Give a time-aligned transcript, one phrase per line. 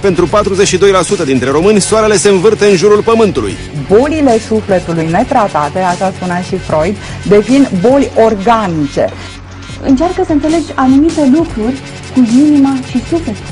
[0.00, 0.28] Pentru
[1.22, 3.56] 42% dintre români, soarele se învârte în jurul pământului.
[3.88, 6.96] Bolile sufletului netratate, așa spunea și Freud,
[7.28, 9.08] devin boli organice.
[9.82, 11.78] Încearcă să înțelegi anumite lucruri
[12.14, 13.44] cu inima și sufletul.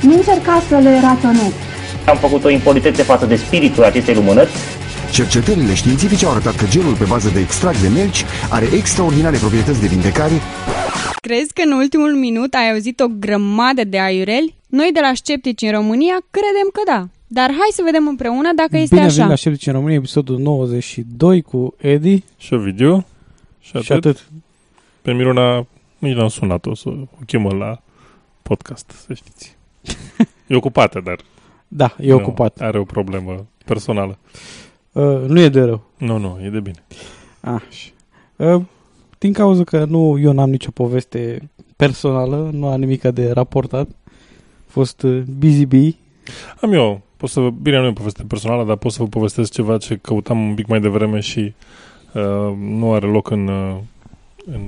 [0.00, 1.54] Nu încerca să le raționezi.
[2.04, 4.50] Am făcut o impolitețe față de spiritul acestei lumânări.
[5.12, 9.80] Cercetările științifice au arătat că gelul pe bază de extract de melci are extraordinare proprietăți
[9.80, 10.34] de vindecare.
[11.20, 14.54] Crezi că în ultimul minut ai auzit o grămadă de aiureli?
[14.66, 17.08] Noi de la Sceptici în România credem că da.
[17.26, 19.16] Dar hai să vedem împreună dacă este Bine așa.
[19.16, 22.22] Bine la Sceptici în România, episodul 92 cu Edi.
[22.38, 23.06] Și Ovidiu.
[23.60, 23.84] Și atât.
[23.84, 24.28] Și atât.
[25.02, 25.66] Pe Miruna
[25.98, 27.82] nici n-am sunat-o să o chemă la
[28.42, 29.56] podcast, să știți.
[30.46, 31.18] E ocupată, dar...
[31.68, 32.60] Da, e nu, ocupat.
[32.60, 34.18] Are o problemă personală.
[34.96, 35.82] Uh, nu e de rău.
[35.98, 36.84] Nu, nu, e de bine.
[37.40, 37.90] Așa.
[38.36, 38.62] Uh,
[39.18, 43.88] din cauza că nu, eu n-am nicio poveste personală, nu am nimic de raportat.
[43.88, 45.94] A fost uh, busy bee.
[46.60, 47.00] Am eu.
[47.16, 49.78] Pot să vă, bine, nu e o poveste personală, dar pot să vă povestesc ceva
[49.78, 51.54] ce căutam un pic mai devreme și
[52.12, 53.76] uh, nu are loc în, uh,
[54.46, 54.60] în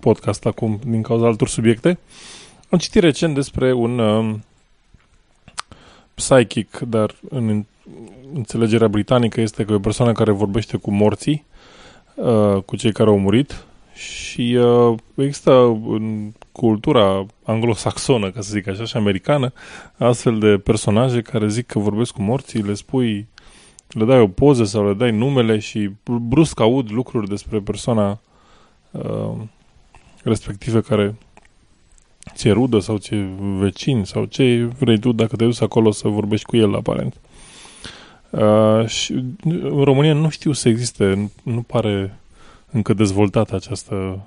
[0.00, 1.98] podcast acum din cauza altor subiecte.
[2.70, 4.34] Am citit recent despre un uh,
[6.18, 7.64] psychic, dar în
[8.34, 11.44] înțelegerea britanică este că e o persoană care vorbește cu morții,
[12.14, 15.52] uh, cu cei care au murit și uh, există
[15.88, 19.52] în cultura anglosaxonă, ca să zic așa, și americană,
[19.96, 23.26] astfel de personaje care zic că vorbesc cu morții, le spui,
[23.88, 28.20] le dai o poză sau le dai numele și brusc aud lucruri despre persoana
[28.90, 29.32] uh,
[30.22, 31.14] respective care
[32.34, 33.14] ți-e rudă sau ți
[33.58, 37.20] vecin sau ce vrei tu dacă te duci acolo să vorbești cu el, aparent.
[38.30, 39.12] Uh, și
[39.44, 42.18] în România nu știu să existe, nu, nu pare
[42.70, 44.26] încă dezvoltată această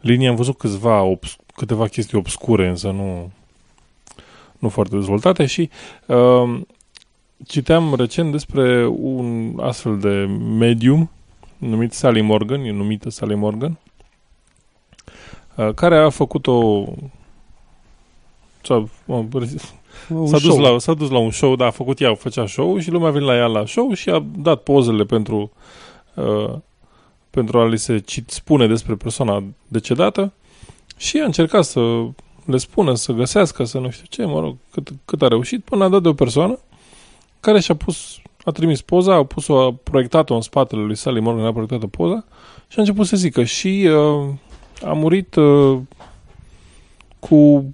[0.00, 0.28] linie.
[0.28, 3.30] Am văzut câțiva obs- câteva chestii obscure, însă nu,
[4.58, 5.70] nu foarte dezvoltate și
[6.06, 6.60] uh,
[7.46, 10.28] citeam recent despre un astfel de
[10.58, 11.10] medium
[11.58, 13.78] numit Sally Morgan, e numită Sally Morgan,
[15.56, 16.84] uh, care a făcut o
[18.62, 18.84] s-a,
[20.24, 22.90] s-a, dus la, s-a dus la un show, da, a făcut ea, făcea show și
[22.90, 25.50] lumea a venit la ea la show și a dat pozele pentru
[26.14, 26.54] uh,
[27.32, 30.32] pentru a li se cit, spune despre persoana decedată
[30.96, 31.80] și a încercat să
[32.44, 35.84] le spună, să găsească, să nu știu ce, mă rog, cât, cât a reușit, până
[35.84, 36.58] a dat de o persoană
[37.40, 41.44] care și-a pus, a trimis poza, a pus-o, a proiectat-o în spatele lui Sally Morgan,
[41.44, 42.24] a proiectat o poza
[42.68, 44.28] și a început să zică și uh,
[44.84, 45.78] a murit uh,
[47.18, 47.64] cu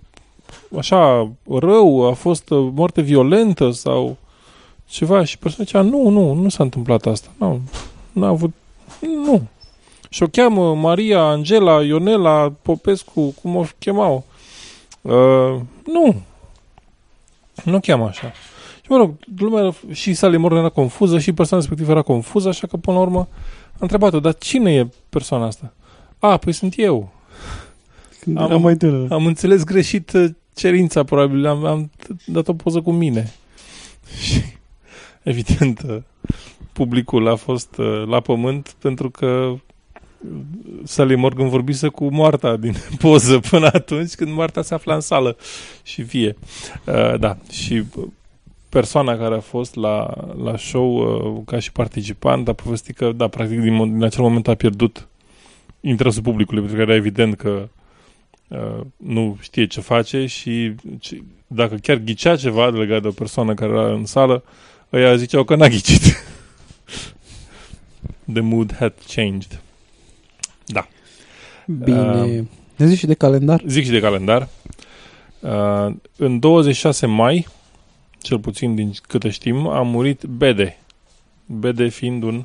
[0.76, 4.16] așa rău, a fost uh, moarte violentă sau
[4.86, 7.60] ceva și persoana zicea, nu, nu, nu s-a întâmplat asta, nu,
[8.12, 8.54] nu a avut,
[9.00, 9.42] nu.
[10.10, 14.24] Și o cheamă Maria, Angela, Ionela, Popescu, cum o chemau.
[15.00, 15.60] Uh,
[15.92, 16.14] nu.
[17.64, 18.32] Nu o cheamă așa.
[18.82, 22.66] Și mă rog, lumea și Sally Morgan era confuză și persoana respectivă era confuză, așa
[22.66, 23.28] că până la urmă
[23.72, 25.72] a întrebat-o, dar cine e persoana asta?
[26.18, 27.12] A, păi sunt eu.
[28.20, 29.12] Când am, mai tânăr.
[29.12, 30.12] am înțeles greșit
[30.58, 31.46] cerința, probabil.
[31.46, 31.90] Am, am
[32.26, 33.32] dat o poză cu mine.
[34.22, 34.40] Și,
[35.22, 36.04] evident,
[36.72, 37.76] publicul a fost
[38.06, 39.54] la pământ pentru că
[40.84, 45.36] Sally Morgan vorbise cu Moarta din poză până atunci când Moarta se afla în sală
[45.82, 46.36] și vie.
[46.84, 47.84] Uh, da, și
[48.68, 53.28] persoana care a fost la, la show uh, ca și participant a povestit că, da,
[53.28, 55.08] practic din, din acel moment a pierdut
[55.80, 57.77] interesul publicului, pentru că era evident că uh,
[58.96, 63.70] nu știe ce face și ce, dacă chiar ghicea ceva legat de o persoană care
[63.70, 64.42] era în sală,
[64.92, 66.02] ăia ziceau că n-a ghicit.
[68.32, 69.60] The mood had changed.
[70.66, 70.88] Da.
[71.66, 72.22] Bine.
[72.22, 72.44] Uh,
[72.76, 73.62] ne zici și de calendar?
[73.66, 74.48] Zic și de calendar.
[75.40, 77.46] Uh, în 26 mai,
[78.20, 80.78] cel puțin din câte știm, a murit Bede.
[81.46, 82.44] Bede fiind un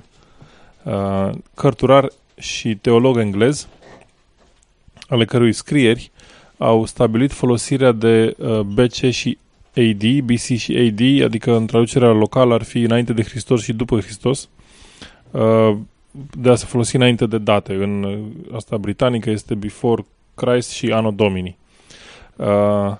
[0.83, 3.67] uh, cărturar și teolog englez,
[5.07, 6.11] ale cărui scrieri
[6.57, 9.37] au stabilit folosirea de uh, BC și
[9.75, 13.99] AD, BC și AD, adică în traducerea locală ar fi înainte de Hristos și după
[13.99, 14.49] Hristos,
[15.31, 15.77] uh,
[16.31, 17.73] de a se folosi înainte de date.
[17.73, 18.19] În
[18.55, 20.05] asta britanică este Before
[20.35, 21.57] Christ și Anno Domini.
[22.35, 22.95] Uh,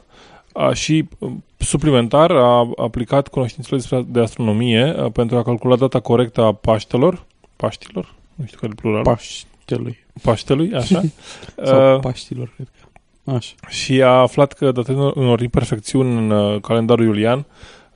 [0.54, 6.00] A, și uh, suplimentar a aplicat cunoștințele despre- de astronomie uh, pentru a calcula data
[6.00, 7.24] corectă a Paștelor.
[7.56, 8.14] Paștilor?
[8.36, 9.04] Nu știu care e pluralul.
[9.66, 9.98] Paștelui.
[10.22, 11.02] Paștelui, așa.
[11.66, 12.88] Sau Uh, Paștilor, cred că.
[13.32, 13.54] Așa.
[13.70, 17.46] și a aflat că datând unor imperfecțiuni în uh, calendarul iulian,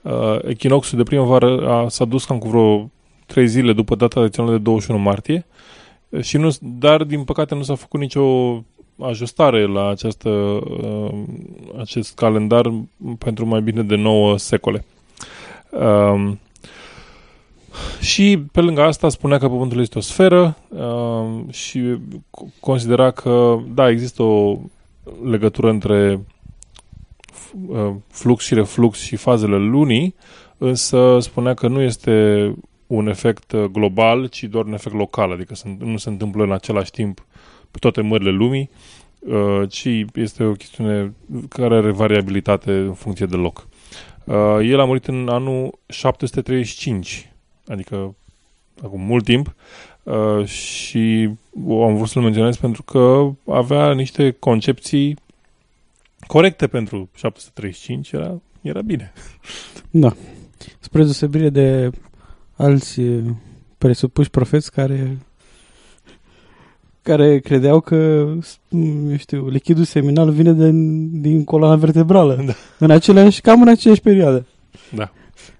[0.02, 2.92] uh, echinoxul de primăvară a, s-a dus cam cu vreo
[3.26, 5.46] trei zile după data tradițională de 21 martie,
[6.10, 8.24] uh, și nu, dar din păcate nu s-a făcut nicio
[9.00, 11.24] ajustare la această, uh,
[11.80, 12.74] acest calendar
[13.18, 14.86] pentru mai bine de 9 secole.
[15.70, 16.40] Um,
[18.00, 23.58] și pe lângă asta spunea că Pământul este o sferă uh, și co- considera că,
[23.74, 24.60] da, există o
[25.24, 26.20] legătură între
[27.32, 30.16] f- uh, flux și reflux și fazele lunii,
[30.58, 32.54] însă spunea că nu este
[32.88, 36.52] un efect uh, global, ci doar un efect local, adică se- nu se întâmplă în
[36.52, 37.26] același timp
[37.72, 38.70] pe toate mările lumii,
[39.20, 41.14] uh, ci este o chestiune
[41.50, 43.68] care are variabilitate în funcție de loc.
[44.24, 47.32] Uh, El a murit în anul 735,
[47.68, 48.16] adică
[48.84, 49.56] acum mult timp,
[50.04, 51.30] uh, și
[51.70, 55.18] am vrut să-l menționez pentru că avea niște concepții
[56.28, 59.14] corecte pentru 735, era, era bine.
[59.90, 60.16] Da.
[60.80, 61.90] Spre deosebire de
[62.56, 63.24] alți eh,
[63.78, 65.18] presupuși profeți care
[67.02, 68.28] care credeau că,
[68.70, 72.44] mm, eu știu, lichidul seminal vine din, din coloana vertebrală.
[72.46, 72.54] Da.
[72.80, 74.46] În aceleași, cam în aceeași perioadă.
[74.96, 75.12] Da.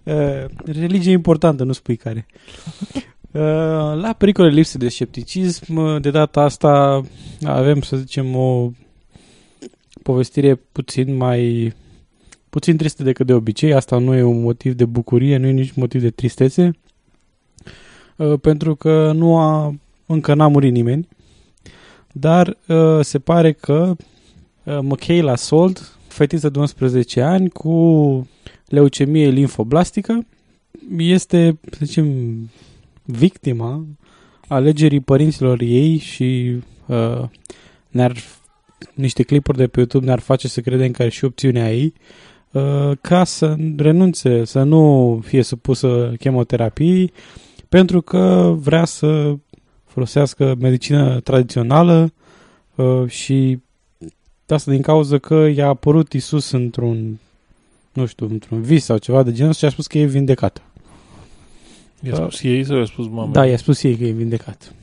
[0.04, 2.26] Uh, religie importantă, nu spui care.
[3.32, 3.42] Uh,
[4.02, 7.02] la pericole lipse de scepticism, uh, de data asta
[7.44, 8.72] avem, să zicem, o
[10.04, 11.74] povestire puțin mai
[12.50, 13.74] puțin tristă decât de obicei.
[13.74, 16.72] Asta nu e un motiv de bucurie, nu e nici motiv de tristețe,
[18.16, 19.76] uh, pentru că nu a,
[20.06, 21.08] încă n-a murit nimeni,
[22.12, 23.96] dar uh, se pare că
[24.64, 28.28] uh, Michaela Salt, fetiță de 11 ani cu
[28.68, 30.26] leucemie limfoblastică,
[30.98, 32.08] este, să zicem,
[33.04, 33.86] victima
[34.48, 37.24] alegerii părinților ei și uh,
[37.90, 38.18] ne-ar
[38.94, 41.94] niște clipuri de pe YouTube ne-ar face să credem că are și opțiunea ei
[42.52, 47.12] uh, ca să renunțe, să nu fie supusă chemoterapiei
[47.70, 49.36] pentru că vrea să
[49.86, 52.14] folosească medicină tradițională
[52.76, 53.60] uh, și
[54.48, 57.20] asta din cauza că i-a apărut Isus într-un
[57.98, 60.62] nu știu, într-un vis sau ceva de genul și a spus că e vindecată.
[62.02, 63.32] I-a spus ei sau i-a spus mama?
[63.32, 64.74] Da, i-a spus ei că e vindecat.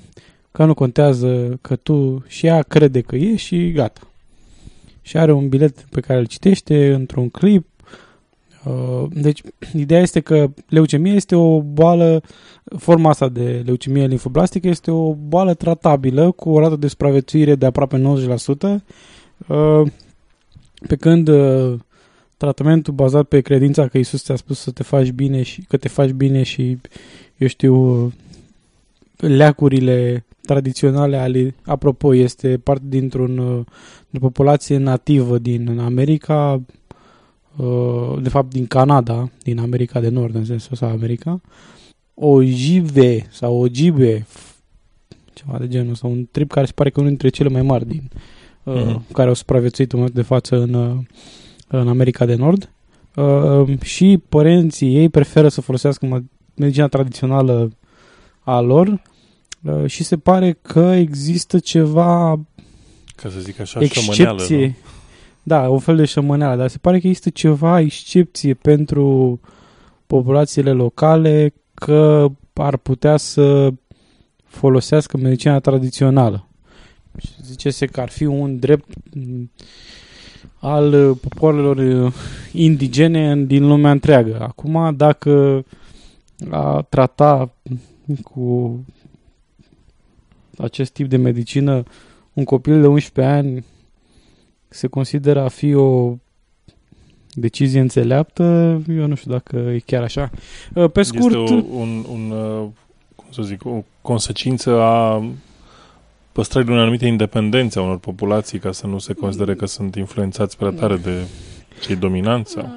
[0.53, 4.01] Că nu contează că tu și ea crede că e și gata.
[5.03, 7.67] Și are un bilet pe care îl citește într-un clip.
[8.65, 9.41] Uh, Deci,
[9.75, 12.23] ideea este că leucemia este o boală,
[12.79, 17.67] forma asta de leucemie limfoblastică este o boală tratabilă cu o rată de supraviețuire de
[17.67, 18.83] aproape 90%,
[19.47, 19.83] uh,
[20.87, 21.79] pe când uh,
[22.37, 25.89] tratamentul bazat pe credința că Isus ți-a spus să te faci bine și că te
[25.89, 26.79] faci bine și
[27.37, 28.13] eu știu
[29.17, 33.65] leacurile tradiționale ale apropo este parte dintr-un uh,
[34.11, 36.63] de populație nativă din America
[37.57, 41.41] uh, de fapt din Canada, din America de Nord în sensul ăsta America
[42.15, 44.27] ojive sau ojibe
[45.33, 47.63] ceva de genul sau un trip care se pare că e unul dintre cele mai
[47.63, 48.11] mari din
[48.63, 49.13] uh, Mhm.
[49.13, 50.97] care au supraviețuit în momentul de față în uh,
[51.69, 52.71] în America de Nord
[53.17, 56.23] uh, și părinții ei preferă să folosească mă-
[56.57, 57.71] medicina tradițională
[58.41, 59.03] a lor
[59.63, 62.41] uh, și se pare că există ceva
[63.17, 64.67] Ca să zic așa, șămâneală, excepție.
[64.67, 64.75] nu?
[65.43, 69.41] Da, un fel de șămâneală, dar se pare că există ceva excepție pentru
[70.07, 73.73] populațiile locale că ar putea să
[74.45, 76.49] folosească medicina tradițională.
[77.19, 79.51] Și Zice-se că ar fi un drept m,
[80.59, 82.13] al uh, popoarelor uh,
[82.53, 84.39] indigene în- din lumea întreagă.
[84.41, 85.65] Acum, dacă
[86.51, 87.55] a trata
[88.23, 88.79] cu
[90.59, 91.83] acest tip de medicină
[92.33, 93.65] un copil de 11 ani
[94.69, 96.15] se consideră a fi o
[97.35, 98.43] decizie înțeleaptă,
[98.89, 100.31] eu nu știu dacă e chiar așa.
[100.75, 102.67] Uh, Pe scurt, Este o, un, un, uh,
[103.17, 105.25] cum să zic, o consecință a
[106.35, 110.57] păstrării unei anumite independențe a unor populații ca să nu se considere că sunt influențați
[110.57, 111.27] prea tare de
[111.81, 112.69] cei dominanți sau...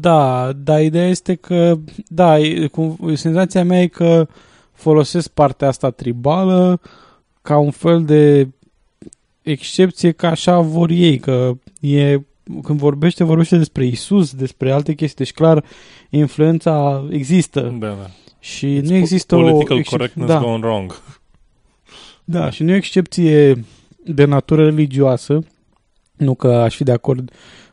[0.00, 1.78] Da, dar ideea este că,
[2.08, 4.26] da, e, cum, senzația mea e că
[4.72, 6.80] folosesc partea asta tribală
[7.42, 8.48] ca un fel de
[9.42, 12.20] excepție că așa vor ei, că e,
[12.62, 15.64] când vorbește, vorbește despre Isus, despre alte chestii, deci clar
[16.10, 17.60] influența există.
[17.78, 18.10] Da, da.
[18.38, 19.40] Și It's nu există o...
[19.40, 20.40] Political excep- correctness da.
[20.40, 21.02] gone wrong.
[22.24, 23.64] Da, și nu e o excepție
[24.04, 25.38] de natură religioasă,
[26.16, 27.30] nu că aș fi de acord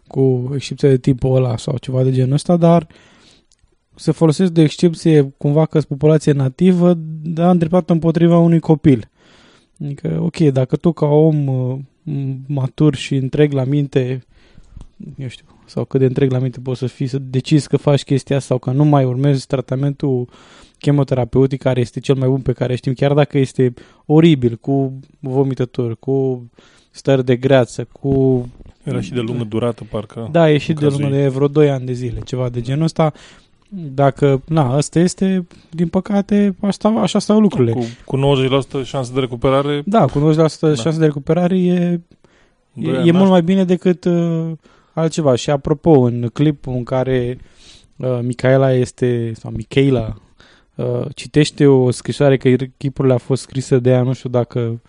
[0.08, 2.88] cu excepția de tipul ăla sau ceva de genul ăsta, dar
[3.96, 6.93] se folosesc de excepție cumva că populație nativă,
[7.24, 9.10] dar îndreptată împotriva unui copil.
[9.84, 11.79] Adică, ok, dacă tu ca om uh,
[12.48, 14.24] matur și întreg la minte,
[15.17, 18.03] eu știu, sau cât de întreg la minte poți să fii, să decizi că faci
[18.03, 20.29] chestia asta sau că nu mai urmezi tratamentul
[20.82, 23.74] chemoterapeutic care este cel mai bun pe care știm, chiar dacă este
[24.06, 26.46] oribil, cu vomitători, cu
[26.92, 28.46] stări de greață, cu...
[28.84, 30.30] Era și de lungă durată, parcă.
[30.32, 33.14] Da, e și de lungă, de vreo 2 ani de zile, ceva de genul ăsta.
[33.70, 37.72] Dacă, na, asta este, din păcate, asta, așa stau lucrurile.
[37.72, 38.36] Cu, cu
[38.82, 39.82] 90% șansă de recuperare...
[39.86, 40.48] Da, cu 90% da.
[40.74, 42.00] șansă de recuperare e,
[42.74, 44.52] e, e mult mai bine decât uh,
[44.94, 45.36] altceva.
[45.36, 47.38] Și apropo, în clipul în care
[47.96, 50.16] uh, Micaela este, sau Michaela,
[50.75, 54.82] uh, citește o scrisoare că chipurile a fost scrisă de ea, nu știu dacă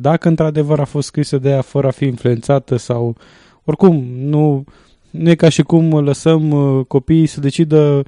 [0.00, 3.16] dacă într-adevăr a fost scrisă de ea fără a fi influențată sau
[3.64, 4.64] oricum, nu,
[5.10, 8.02] nu e ca și cum lăsăm uh, copiii să decidă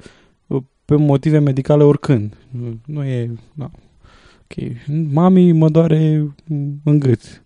[0.47, 2.37] uh, pe motive medicale oricând.
[2.85, 3.31] Nu e...
[3.53, 3.69] Da.
[4.43, 4.67] Ok.
[5.11, 6.27] Mami mă doare
[6.83, 7.43] în gât.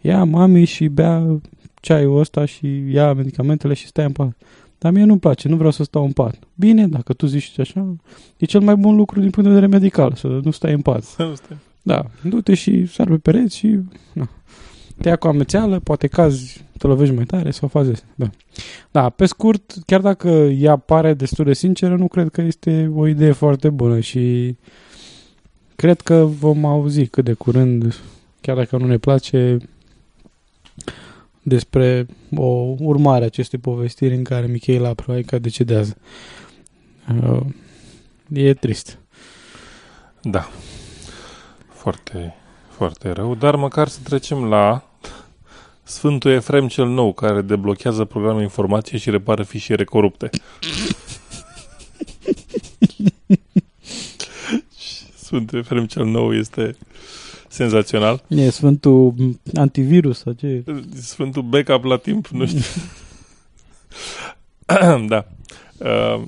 [0.00, 1.40] Ia mami și bea
[1.80, 4.36] ceaiul ăsta și ia medicamentele și stai în pat.
[4.80, 6.38] Dar mie nu-mi place, nu vreau să stau în pat.
[6.54, 7.96] Bine, dacă tu zici așa,
[8.36, 11.02] e cel mai bun lucru din punct de vedere medical, să nu stai în pat.
[11.02, 11.56] Să nu stai.
[11.82, 13.78] Da, du-te și sar pe pereți și
[14.12, 14.28] na.
[15.00, 18.30] te ia cu amețeală, poate cazi, te lovești mai tare sau faci Da.
[18.90, 23.06] da, pe scurt, chiar dacă ea pare destul de sinceră, nu cred că este o
[23.06, 24.56] idee foarte bună și
[25.76, 28.00] cred că vom auzi cât de curând,
[28.40, 29.56] chiar dacă nu ne place,
[31.50, 35.96] despre o urmare a acestei povestiri în care Michaela probabil că decedează.
[37.22, 37.40] Uh,
[38.32, 38.98] e trist.
[40.22, 40.50] Da.
[41.72, 42.34] Foarte,
[42.68, 44.84] foarte rău, dar măcar să trecem la
[45.82, 50.30] Sfântul Efrem cel Nou, care deblochează programe informație și repară fișiere corupte.
[55.24, 56.76] Sfântul Efrem cel Nou este
[57.50, 58.22] senzațional.
[58.28, 59.14] E Sfântul
[59.54, 60.64] Antivirus sau ce?
[60.94, 62.60] Sfântul backup la timp, nu știu.
[65.08, 65.26] da.
[65.78, 66.22] Uh,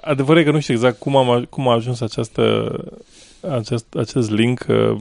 [0.00, 2.74] adevărul e că nu știu exact cum, am, cum a ajuns această
[3.48, 4.96] acest, acest link uh,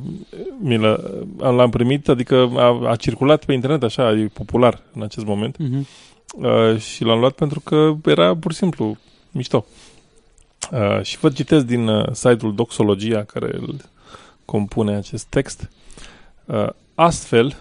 [0.62, 1.00] mi l
[1.38, 5.82] l-am primit, adică a, a circulat pe internet așa, e popular în acest moment uh-huh.
[6.34, 8.98] uh, și l-am luat pentru că era pur și simplu
[9.32, 9.66] mișto.
[10.72, 13.76] Uh, și vă citesc din uh, site-ul Doxologia care îl
[14.50, 15.70] compune acest text.
[16.46, 17.56] Uh, astfel,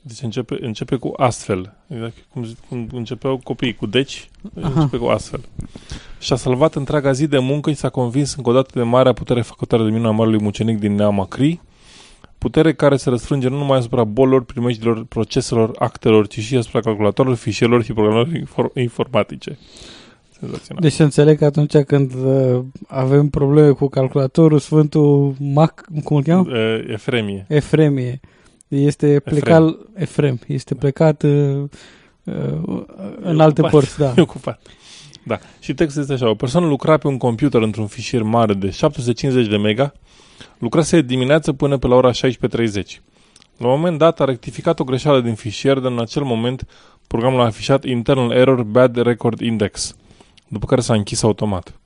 [0.00, 1.74] deci începe, începe cu astfel.
[1.88, 4.30] Exact cum, cum începeau copiii cu deci,
[4.62, 4.72] Aha.
[4.74, 5.40] începe cu astfel.
[6.18, 9.42] Și-a salvat întreaga zi de muncă și s-a convins încă o dată de marea putere
[9.42, 11.60] făcătoare de minune a marelui mucenic din Neama Cri,
[12.38, 17.36] putere care se răsfrânge nu numai asupra bolilor, primejdilor, proceselor, actelor, ci și asupra calculatorilor,
[17.36, 18.28] fișierilor și programelor
[18.74, 19.58] informatice.
[20.78, 26.22] Deci să înțeleg că atunci când uh, avem probleme cu calculatorul, Sfântul Mac, cum îl
[26.22, 26.50] cheamă?
[26.50, 27.44] Uh, Efremie.
[27.48, 28.20] Efremie
[28.68, 31.62] este plecat, Efrem, Efrem este plecat uh,
[32.24, 32.82] uh,
[33.20, 33.70] în alte ocupat.
[33.70, 34.12] părți, da.
[34.16, 34.60] E ocupat.
[35.24, 35.38] Da.
[35.60, 36.28] Și textul este așa.
[36.28, 39.92] O persoană lucra pe un computer într-un fișier mare de 750 de mega,
[40.58, 42.16] lucrase dimineață până pe la ora 16.30.
[43.56, 46.66] La un moment dat a rectificat o greșeală din fișier, dar în acel moment
[47.06, 49.96] programul a afișat internal error bad record index,
[50.52, 51.80] după care s-a închis automat.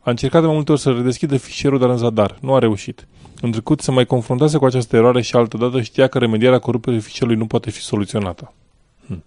[0.00, 2.38] A încercat de mai multe ori să redeschidă fișierul, dar în zadar.
[2.40, 3.06] Nu a reușit.
[3.40, 7.38] În trecut se mai confruntase cu această eroare și altădată știa că remedierea corupției fișierului
[7.38, 8.52] nu poate fi soluționată.
[9.06, 9.24] Hm.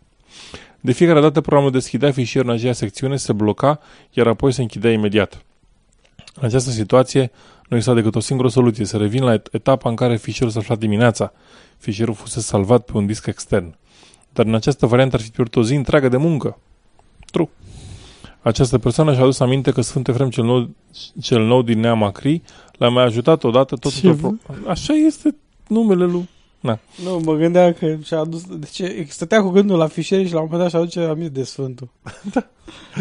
[0.79, 3.79] De fiecare dată programul deschidea fișierul în aceea secțiune, se bloca,
[4.11, 5.41] iar apoi se închidea imediat.
[6.35, 7.31] În această situație
[7.67, 10.77] nu exista decât o singură soluție, să revin la etapa în care fișierul s-a aflat
[10.77, 11.33] dimineața.
[11.77, 13.75] Fișierul fusese salvat pe un disc extern.
[14.33, 16.57] Dar în această variantă ar fi pierdut o zi întreagă de muncă.
[17.31, 17.49] True.
[18.41, 20.69] Această persoană și-a adus aminte că Sfântul Efrem cel nou,
[21.21, 22.41] cel nou din Neamacri
[22.77, 24.13] l-a mai ajutat odată tot Ce...
[24.13, 24.31] Pro...
[24.67, 25.35] Așa este
[25.67, 26.29] numele lui.
[26.59, 26.79] Na.
[27.03, 28.43] Nu, mă gândeam că și-a adus...
[28.45, 31.43] Deci stătea cu gândul la fișiere și la un moment dat și-a aduce aminte de
[31.43, 31.89] Sfântul.
[32.33, 32.47] da.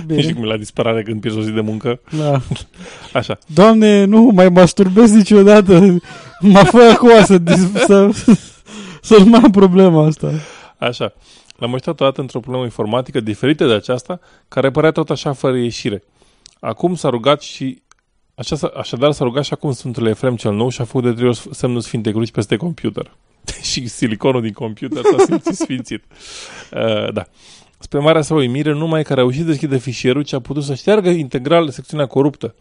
[0.06, 0.20] Bine.
[0.20, 2.00] Și cum la disperare când pierzi o zi de muncă.
[2.18, 2.40] Da.
[3.18, 3.38] Așa.
[3.46, 6.00] Doamne, nu mai masturbez niciodată.
[6.40, 7.40] Mă fă acum să,
[7.86, 8.10] să,
[9.02, 10.30] să nu mai am problema asta.
[10.78, 11.12] Așa.
[11.58, 16.04] L-am uitat odată într-o problemă informatică diferită de aceasta, care părea tot așa fără ieșire.
[16.60, 17.82] Acum s-a rugat și
[18.38, 21.28] Așa, așadar s-a rugat și acum Sfântul Efrem cel Nou și a făcut de trei
[21.28, 23.16] ori semnul Sfintei Cruci peste computer.
[23.70, 26.04] și siliconul din computer s-a simțit sfințit.
[26.72, 27.24] Uh, da.
[27.78, 30.74] Spre marea sa uimire, numai că a reușit să deschide fișierul, ce a putut să
[30.74, 32.54] șteargă integral secțiunea coruptă.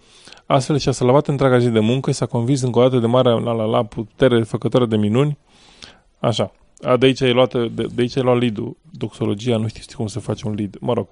[0.46, 3.32] Astfel și-a salvat întreaga zi de muncă și s-a convins încă o dată de marea
[3.32, 5.38] la, la, la putere făcătoare de minuni.
[6.20, 6.52] Așa.
[6.82, 8.78] A, de aici ai luat, de, de aici ai luat lead-ul.
[8.92, 10.76] Doxologia, nu știu cum să faci un lead.
[10.80, 11.08] Mă rog.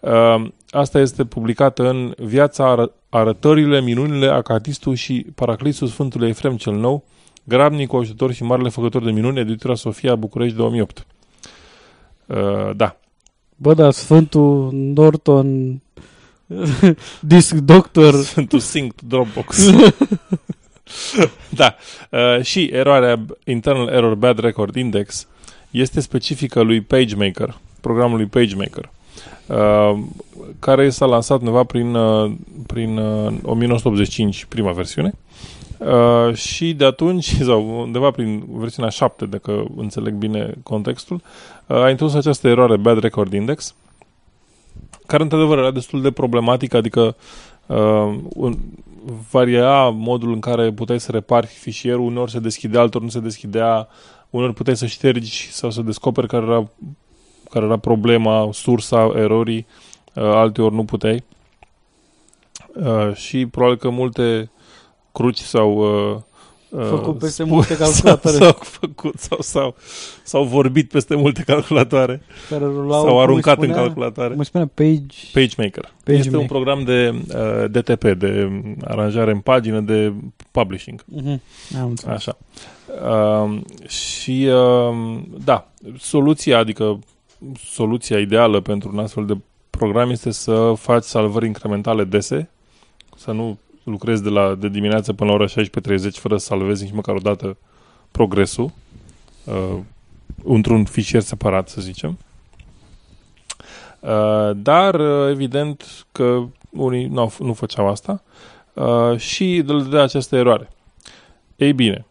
[0.00, 6.74] Uh, asta este publicată în Viața ară, arătările, minunile, Acatistul și Paraclisul Sfântului Efrem cel
[6.74, 7.04] Nou,
[7.44, 11.06] Grabnic, ajutor și marele făcător de minuni, editura Sofia București 2008.
[12.26, 12.36] Uh,
[12.76, 12.96] da.
[13.56, 15.80] Bă, da, Sfântul Norton
[17.20, 19.56] Disc Doctor Sfântul Sync Dropbox
[21.60, 21.76] Da.
[22.10, 25.26] Uh, și eroarea Internal Error Bad Record Index
[25.70, 28.90] este specifică lui PageMaker, programului PageMaker,
[29.46, 29.98] uh,
[30.58, 32.32] care s-a lansat undeva prin, uh,
[32.66, 35.12] prin uh, 1985, prima versiune,
[35.80, 41.20] Uh, și de atunci, sau undeva prin versiunea 7, dacă înțeleg bine contextul,
[41.66, 43.74] uh, a introdus această eroare Bad Record Index,
[45.06, 47.16] care într-adevăr era destul de problematică, adică
[47.66, 48.56] uh, un,
[49.30, 53.88] varia modul în care puteai să repari fișierul, uneori se deschidea, altor nu se deschidea,
[54.30, 56.68] uneori puteai să ștergi sau să descoperi care era,
[57.50, 59.66] care era problema, sursa erorii,
[60.14, 61.24] uh, alteori nu puteai.
[62.74, 64.50] Uh, și probabil că multe
[65.12, 66.16] cruci sau uh,
[66.70, 68.36] făcut peste multe calculatoare.
[68.36, 69.76] S-au făcut sau s-au,
[70.22, 72.22] s-au vorbit peste multe calculatoare.
[72.48, 74.34] Care rulau, s-au aruncat spunea, în calculatoare.
[74.34, 75.16] Cum spunea Page...
[75.32, 75.92] PageMaker.
[76.04, 76.40] Page este Maker.
[76.40, 78.50] un program de uh, DTP, de
[78.84, 80.12] aranjare în pagină, de
[80.50, 81.04] publishing.
[81.04, 81.40] Mhm.
[81.80, 82.16] Am înțeles.
[82.16, 82.36] Așa.
[83.04, 86.98] Uh, și, uh, da, soluția, adică
[87.64, 89.36] soluția ideală pentru un astfel de
[89.70, 92.50] program este să faci salvări incrementale dese,
[93.16, 95.50] să nu lucrezi de, la, de dimineață până la ora 16.30
[96.12, 97.56] fără să salvezi nici măcar o dată
[98.10, 98.70] progresul
[99.44, 99.78] uh,
[100.44, 102.18] într-un fișier separat, să zicem.
[104.00, 108.22] Uh, dar, uh, evident că unii nu, nu făceau asta
[108.72, 110.68] uh, și de, de această eroare.
[111.56, 112.06] Ei bine,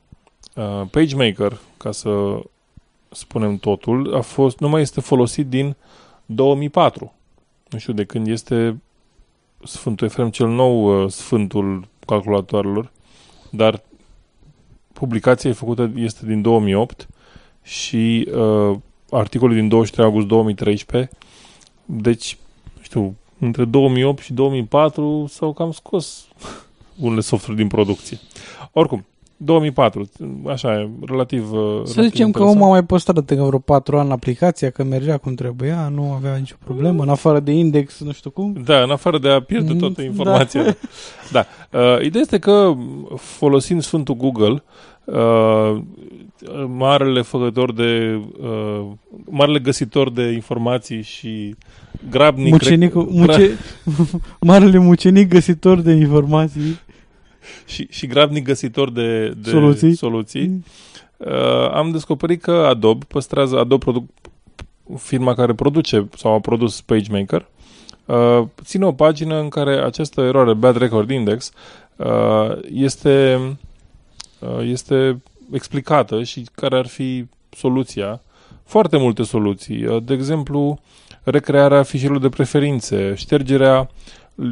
[0.56, 2.40] uh, PageMaker, ca să
[3.10, 5.76] spunem totul, a fost, nu mai este folosit din
[6.26, 7.14] 2004.
[7.70, 8.82] Nu știu de când este
[9.64, 12.92] Sfântul Efrem cel Nou, uh, Sfântul calculatoarelor,
[13.50, 13.84] dar
[14.94, 17.08] publicația făcută este din 2008
[17.62, 18.78] și uh,
[19.10, 21.10] articolul din 23 august 2013.
[21.86, 22.38] Deci,
[22.76, 26.28] nu știu, între 2008 și 2004 s-au cam scos
[27.02, 28.20] unele softuri din producție.
[28.72, 29.06] Oricum,
[29.42, 30.10] 2004,
[30.48, 32.56] așa e, relativ uh, Să relativ zicem că interesant.
[32.56, 36.36] omul a mai păstrat încă vreo 4 ani aplicația, că mergea cum trebuia, nu avea
[36.36, 38.56] nicio problemă, în afară de index, nu știu cum.
[38.66, 40.64] Da, în afară de a pierde Mm, toată informația.
[40.64, 40.74] Da.
[41.72, 41.80] da.
[41.80, 42.74] Uh, ideea este că
[43.16, 44.64] folosind Sfântul Google,
[45.04, 45.78] uh,
[46.68, 48.86] marele făcător de uh,
[49.30, 51.56] marele găsitor de informații și
[52.10, 53.58] grabnic Mucenicul, rec- muce,
[54.42, 56.80] marele mucenic găsitor de informații.
[57.66, 59.96] Și, și grabnic găsitor de, de Soluții.
[59.96, 60.64] soluții
[61.18, 64.10] uh, am descoperit că Adobe păstrează, Adobe produc,
[64.98, 67.46] firma care produce sau a produs PageMaker,
[68.06, 71.52] uh, ține o pagină în care această eroare Bad Record Index
[71.96, 73.40] uh, este,
[74.40, 78.22] uh, este explicată și care ar fi soluția.
[78.64, 79.86] Foarte multe soluții.
[79.86, 80.80] Uh, de exemplu,
[81.24, 83.90] recrearea fișierului de preferințe, ștergerea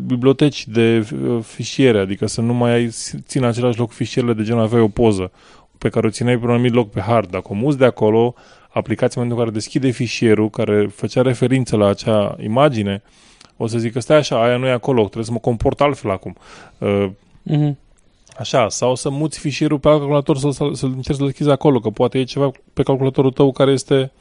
[0.06, 2.90] biblioteci de uh, fișiere, adică să nu mai ai,
[3.28, 5.32] țin în același loc fișierele de genul aveai o poză
[5.78, 7.30] pe care o țineai pe un anumit loc pe hard.
[7.30, 8.34] Dacă o muți de acolo,
[8.70, 13.02] aplicația în momentul în care deschide fișierul care făcea referință la acea imagine,
[13.58, 16.36] o să zică, stai așa, aia nu e acolo, trebuie să mă comport altfel acum.
[16.78, 17.10] Uh,
[17.48, 17.78] Mhm.
[18.38, 21.80] Așa, sau să muți fișierul pe alt calculator să-l, să-l, să-l încerci să-l deschizi acolo,
[21.80, 24.12] că poate e ceva pe calculatorul tău care este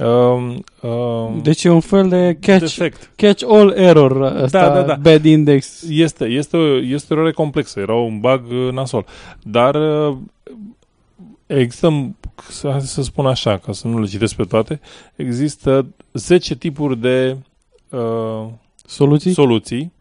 [0.00, 3.10] um, um, Deci e un fel de catch, defect.
[3.16, 4.94] catch all error ăsta, Da, da, da.
[4.94, 5.82] bad index.
[5.88, 9.06] Este, este, o, este o eroare complexă, era un bug uh, nasol.
[9.42, 10.16] Dar uh,
[11.46, 12.14] există,
[12.48, 14.80] să, să spun așa, ca să nu le citesc pe toate,
[15.16, 17.36] există 10 tipuri de
[17.88, 18.46] uh,
[18.86, 19.32] Soluții?
[19.32, 19.92] soluții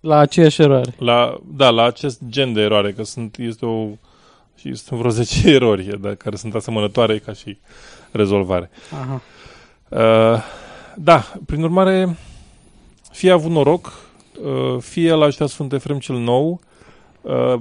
[0.00, 0.94] La aceeași eroare.
[0.98, 3.86] la, da, la acest gen de eroare, că sunt, este o,
[4.56, 7.56] și sunt vreo 10 erori da, care sunt asemănătoare ca și
[8.16, 8.70] rezolvare.
[8.92, 9.20] Aha.
[9.88, 10.42] Uh,
[10.96, 12.16] da, prin urmare,
[13.12, 13.92] fie a avut noroc,
[14.42, 16.60] uh, fie l-a ajutat Sfântul Efrem cel Nou,
[17.20, 17.54] uh,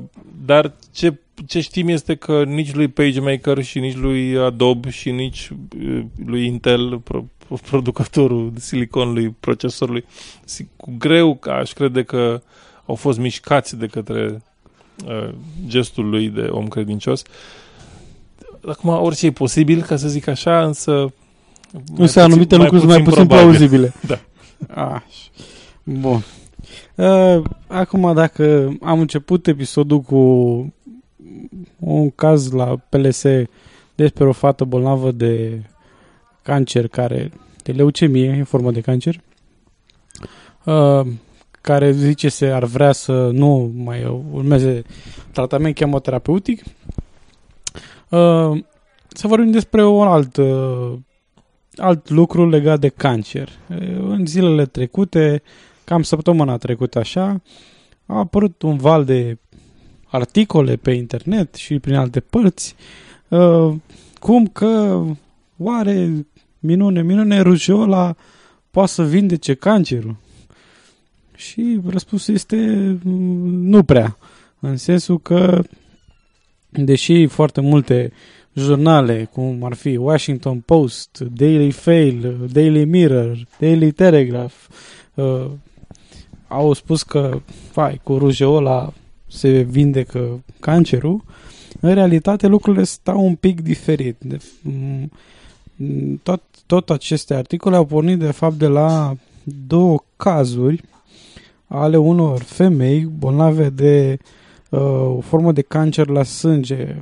[0.45, 5.49] dar ce, ce știm este că nici lui PageMaker și nici lui Adobe și nici
[5.79, 7.25] uh, lui Intel, pro,
[7.69, 10.05] producătorul siliconului, procesorului,
[10.45, 12.41] si- cu greu că aș crede că
[12.85, 14.41] au fost mișcați de către
[15.05, 15.29] uh,
[15.67, 17.23] gestul lui de om credincios.
[18.67, 21.13] Acum, orice e posibil, ca să zic așa, însă
[21.95, 23.45] Însă anumite lucruri sunt mai puțin probabil.
[23.45, 23.93] plauzibile.
[24.07, 24.19] Da.
[24.83, 25.01] Așa.
[25.83, 26.23] Bun.
[26.95, 30.17] Uh, acum, dacă am început episodul cu
[31.79, 33.23] un caz la PLS
[33.95, 35.61] despre o fată bolnavă de
[36.41, 37.31] cancer care
[37.63, 39.21] de leucemie în formă de cancer
[40.63, 41.01] uh,
[41.61, 44.81] care zice se ar vrea să nu mai urmeze
[45.31, 46.63] tratament chemoterapeutic
[48.17, 48.63] uh,
[49.07, 50.93] să vorbim despre un alt uh,
[51.75, 53.49] alt lucru legat de cancer.
[53.99, 55.41] În zilele trecute,
[55.83, 57.41] cam săptămâna trecută așa,
[58.05, 59.37] a apărut un val de
[60.05, 62.75] articole pe internet și prin alte părți,
[63.27, 63.73] uh,
[64.19, 65.03] cum că
[65.57, 66.25] oare
[66.59, 68.15] minune, minune, rujola
[68.71, 70.15] poate să vindece cancerul?
[71.35, 72.57] Și răspunsul este
[73.03, 74.17] mm, nu prea,
[74.59, 75.63] în sensul că
[76.75, 78.11] deși foarte multe
[78.53, 84.53] jurnale, cum ar fi Washington Post, Daily Fail, Daily Mirror, Daily Telegraph,
[85.13, 85.45] uh,
[86.47, 87.41] au spus că,
[87.73, 88.93] vai, cu rujeola
[89.27, 91.23] se vindecă cancerul,
[91.79, 94.15] în realitate lucrurile stau un pic diferit.
[94.19, 95.09] De, m-
[96.23, 99.15] tot, tot aceste articole au pornit de fapt de la
[99.67, 100.81] două cazuri
[101.67, 104.27] ale unor femei bolnave de uh,
[104.77, 106.95] o formă de cancer la sânge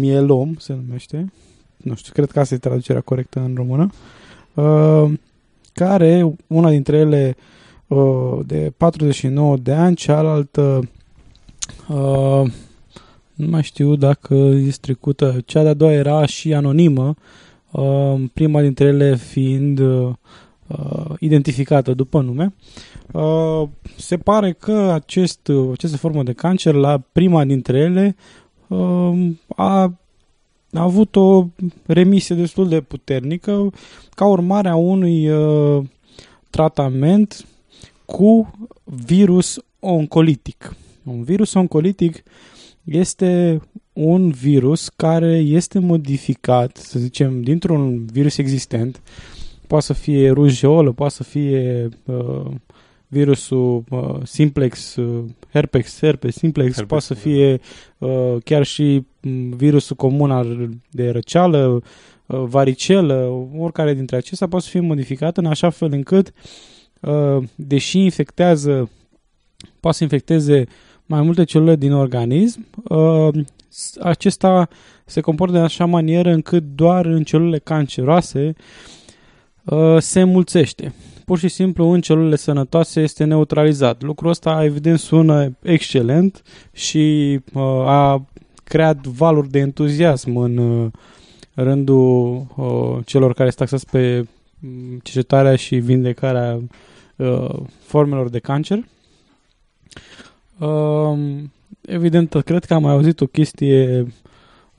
[0.00, 1.32] mielom se numește,
[1.76, 3.90] nu știu, cred că asta e traducerea corectă în română,
[4.54, 5.12] uh,
[5.72, 7.36] care, una dintre ele
[7.86, 10.88] uh, de 49 de ani, cealaltă
[11.88, 12.50] uh,
[13.34, 17.14] nu mai știu dacă este trecută, cea de-a doua era și anonimă,
[17.70, 19.80] uh, prima dintre ele fiind
[20.66, 22.54] uh, identificată după nume.
[23.12, 28.16] Uh, se pare că acest, aceste formă de cancer, la prima dintre ele,
[28.68, 29.82] Um, a,
[30.72, 31.46] a avut o
[31.86, 33.72] remisie destul de puternică
[34.14, 35.84] ca urmare a unui uh,
[36.50, 37.46] tratament
[38.04, 38.50] cu
[38.84, 40.76] virus oncolitic.
[41.04, 42.22] Un virus oncolitic
[42.84, 43.60] este
[43.92, 49.00] un virus care este modificat, să zicem, dintr-un virus existent.
[49.66, 52.50] Poate să fie rujeolă, poate să fie uh,
[53.08, 57.20] virusul uh, simplex, uh, herpes, herpes simplex, herpes, poate să da.
[57.20, 57.60] fie
[57.98, 61.82] uh, chiar și mm, virusul comun al de răceală,
[62.26, 66.32] uh, varicelă, oricare dintre acestea poate să fie modificat în așa fel încât,
[67.00, 68.90] uh, deși infectează,
[69.80, 70.64] poate să infecteze
[71.06, 73.28] mai multe celule din organism, uh,
[74.00, 74.68] acesta
[75.04, 78.64] se comportă de așa manieră încât doar în celulele canceroase uh,
[79.98, 80.94] se mulțește
[81.26, 84.02] pur și simplu în celulele sănătoase este neutralizat.
[84.02, 88.26] Lucrul ăsta evident sună excelent și uh, a
[88.64, 90.90] creat valuri de entuziasm în uh,
[91.54, 94.26] rândul uh, celor care staxați pe
[94.58, 96.60] mm, cercetarea și vindecarea
[97.16, 98.78] uh, formelor de cancer.
[100.58, 101.18] Uh,
[101.80, 104.06] evident, cred că am mai auzit o chestie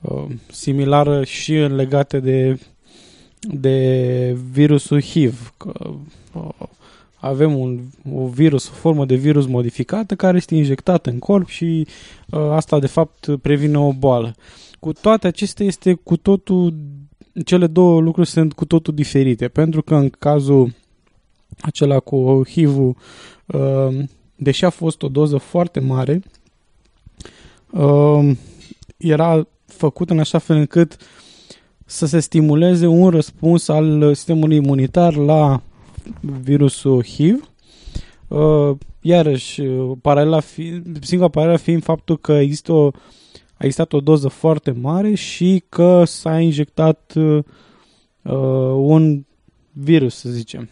[0.00, 2.58] uh, similară și legată de
[3.40, 5.52] de virusul HIV.
[5.56, 5.72] Că
[7.20, 7.80] avem un,
[8.12, 11.86] un virus, o formă de virus modificată care este injectată în corp și
[12.30, 14.34] uh, asta de fapt previne o boală.
[14.80, 16.74] Cu toate acestea este cu totul,
[17.44, 20.74] cele două lucruri sunt cu totul diferite, pentru că în cazul
[21.60, 22.96] acela cu HIV-ul,
[23.46, 26.22] uh, deși a fost o doză foarte mare,
[27.70, 28.36] uh,
[28.96, 30.96] era făcut în așa fel încât
[31.90, 35.62] să se stimuleze un răspuns al sistemului imunitar la
[36.20, 37.50] virusul HIV.
[38.28, 42.86] Uh, iarăși, uh, paralela fi, singura paralela fiind faptul că există o,
[43.54, 47.44] a existat o doză foarte mare și că s-a injectat uh,
[48.74, 49.24] un
[49.72, 50.68] virus, să zicem.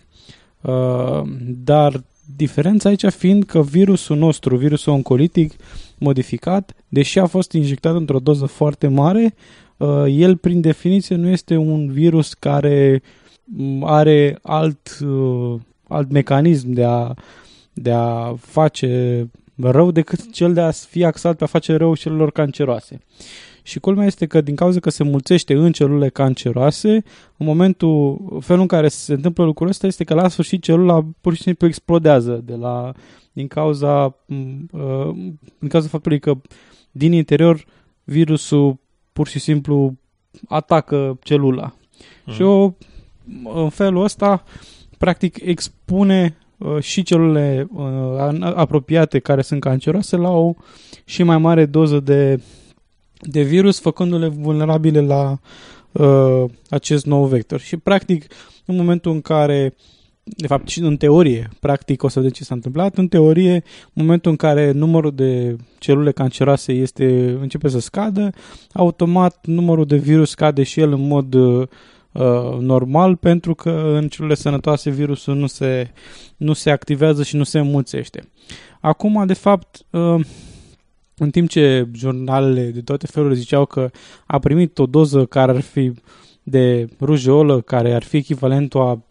[0.60, 2.04] Uh, dar
[2.36, 5.54] diferența aici fiind că virusul nostru, virusul oncolitic
[5.98, 9.65] modificat, deși a fost injectat într-o doză foarte mare, uh,
[10.06, 13.16] el prin definiție nu este un virus care uh,
[13.82, 17.14] are alt, uh, alt mecanism de a,
[17.72, 22.32] de a face rău decât cel de a fi axat pe a face rău celulor
[22.32, 23.00] canceroase.
[23.62, 26.90] Și culmea este că din cauza că se mulțește în celulele canceroase,
[27.36, 31.34] în momentul, felul în care se întâmplă lucrul ăsta este că la sfârșit celula pur
[31.34, 32.92] și simplu explodează de la,
[33.32, 34.16] din cauza,
[34.70, 35.14] uh,
[35.58, 36.34] din cauza faptului că
[36.90, 37.64] din interior
[38.04, 38.78] virusul
[39.16, 39.96] pur și simplu
[40.48, 41.74] atacă celula.
[42.24, 42.32] Mm.
[42.32, 42.72] Și o
[43.54, 44.44] în felul ăsta,
[44.98, 50.54] practic, expune uh, și celulele uh, apropiate care sunt canceroase la o
[51.04, 52.42] și mai mare doză de,
[53.20, 55.38] de virus, făcându-le vulnerabile la
[55.92, 57.60] uh, acest nou vector.
[57.60, 58.26] Și, practic,
[58.64, 59.74] în momentul în care
[60.28, 63.62] de fapt și în teorie, practic o să vedem ce s-a întâmplat, în teorie, în
[63.92, 68.30] momentul în care numărul de celule canceroase este, începe să scadă,
[68.72, 71.68] automat numărul de virus scade și el în mod uh,
[72.60, 75.90] normal pentru că în celulele sănătoase virusul nu se,
[76.36, 78.28] nu se activează și nu se înmulțește.
[78.80, 80.24] Acum, de fapt, uh,
[81.16, 83.90] în timp ce jurnalele de toate felurile ziceau că
[84.26, 85.92] a primit o doză care ar fi
[86.42, 89.02] de rujeolă, care ar fi echivalentul a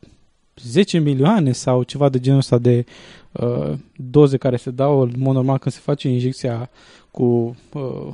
[0.61, 2.85] 10 milioane sau ceva de genul ăsta de
[3.31, 6.69] uh, doze care se dau în mod normal când se face injecția
[7.11, 8.07] cu uh,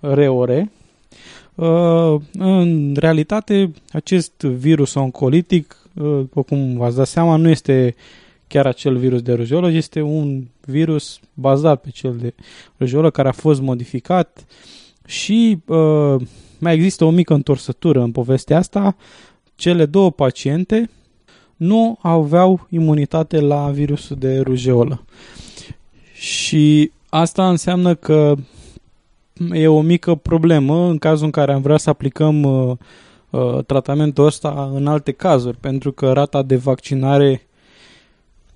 [0.00, 0.72] reore.
[1.54, 7.94] Uh, în realitate, acest virus oncolitic, uh, după cum v-ați dat seama, nu este
[8.46, 12.34] chiar acel virus de rujeolă, este un virus bazat pe cel de
[12.78, 14.44] rujeolă care a fost modificat
[15.06, 16.20] și uh,
[16.58, 18.96] mai există o mică întorsătură în povestea asta.
[19.54, 20.90] Cele două paciente
[21.62, 25.02] nu aveau imunitate la virusul de rujeolă.
[26.12, 28.34] Și asta înseamnă că
[29.52, 32.76] e o mică problemă în cazul în care am vrea să aplicăm uh,
[33.30, 37.46] uh, tratamentul ăsta în alte cazuri, pentru că rata de vaccinare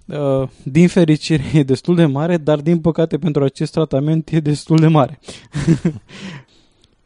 [0.07, 4.79] uh, din fericire e destul de mare, dar din păcate pentru acest tratament e destul
[4.79, 5.19] de mare.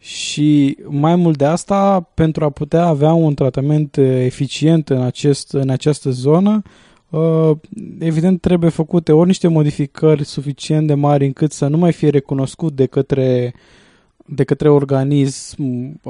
[0.01, 5.71] Și mai mult de asta, pentru a putea avea un tratament eficient în, acest, în
[5.71, 6.63] această zonă,
[7.11, 7.51] uh,
[7.99, 12.73] evident trebuie făcute ori niște modificări suficient de mari încât să nu mai fie recunoscut
[12.73, 13.55] de către,
[14.27, 15.63] de către organism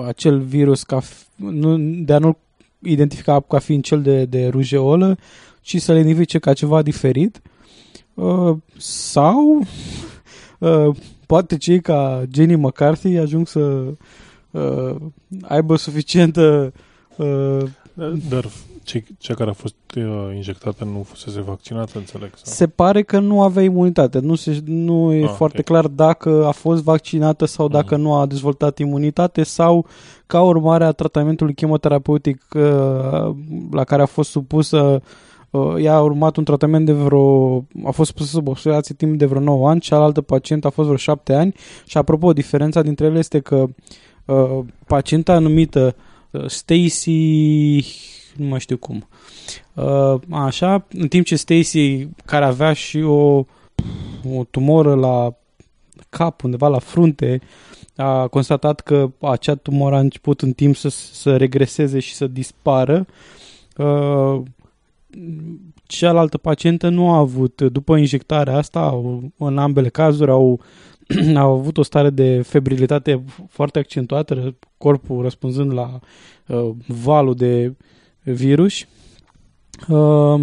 [0.07, 1.01] acel virus ca,
[1.37, 2.37] nu, de a nu
[2.79, 5.19] identifica ca fiind cel de, de rujeolă,
[5.61, 7.43] ci să le identifice ca ceva diferit.
[8.15, 9.67] Uh, sau
[10.59, 10.97] uh,
[11.31, 13.85] poate cei ca Jenny McCarthy ajung să
[14.51, 14.95] uh,
[15.43, 16.73] aibă suficientă...
[17.17, 17.63] Uh,
[18.29, 18.47] Dar
[18.83, 22.31] cei, cea care a fost uh, injectată nu fusese vaccinată, înțeleg?
[22.35, 22.53] Sau?
[22.53, 24.19] Se pare că nu avea imunitate.
[24.19, 25.81] Nu, se, nu e ah, foarte okay.
[25.81, 28.03] clar dacă a fost vaccinată sau dacă mm.
[28.03, 29.87] nu a dezvoltat imunitate sau
[30.27, 33.31] ca urmare a tratamentului chemoterapeutic uh,
[33.71, 35.30] la care a fost supusă Uh,
[35.79, 37.57] ea a urmat un tratament de vreo...
[37.85, 40.99] a fost pusă sub observație timp de vreo 9 ani, cealaltă pacient a fost vreo
[40.99, 41.55] 7 ani
[41.87, 43.67] și apropo, diferența dintre ele este că
[44.25, 45.97] uh, pacienta numită
[46.31, 47.85] uh, Stacy
[48.37, 49.09] nu mai știu cum.
[49.75, 53.45] Uh, așa, în timp ce Stacy, care avea și o,
[54.35, 55.35] o tumoră la
[56.09, 57.41] cap, undeva la frunte,
[57.97, 63.07] a constatat că acea tumoră a început în timp să, să regreseze și să dispară.
[63.77, 64.41] Uh,
[65.87, 69.03] cealaltă pacientă nu a avut, după injectarea asta,
[69.37, 70.61] în ambele cazuri au,
[71.35, 76.01] au avut o stare de febrilitate foarte accentuată, corpul răspunzând la
[76.47, 77.75] uh, valul de
[78.23, 78.87] virus
[79.89, 80.41] uh,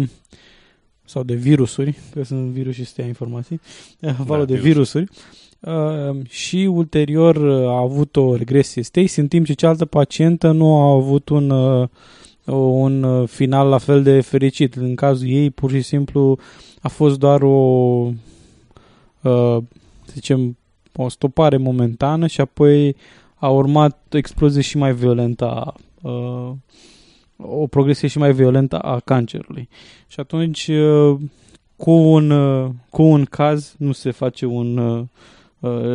[1.04, 3.60] sau de virusuri, că sunt virus și stea informații,
[4.00, 4.92] uh, valul da, de virus.
[4.92, 5.08] virusuri.
[5.60, 10.76] Uh, și ulterior uh, a avut o regresie Stacy, în timp ce cealaltă pacientă nu
[10.76, 11.88] a avut un uh,
[12.52, 14.74] un uh, final la fel de fericit.
[14.74, 16.38] În cazul ei, pur și simplu,
[16.80, 17.48] a fost doar o,
[19.22, 19.58] uh,
[20.04, 20.56] să zicem,
[20.96, 22.96] o stopare momentană și apoi
[23.34, 26.50] a urmat o explozie și mai violentă a, uh,
[27.36, 29.68] o progresie și mai violentă a cancerului.
[30.06, 30.70] Și atunci,
[31.76, 32.32] cu un,
[32.90, 34.74] cu un caz nu se face un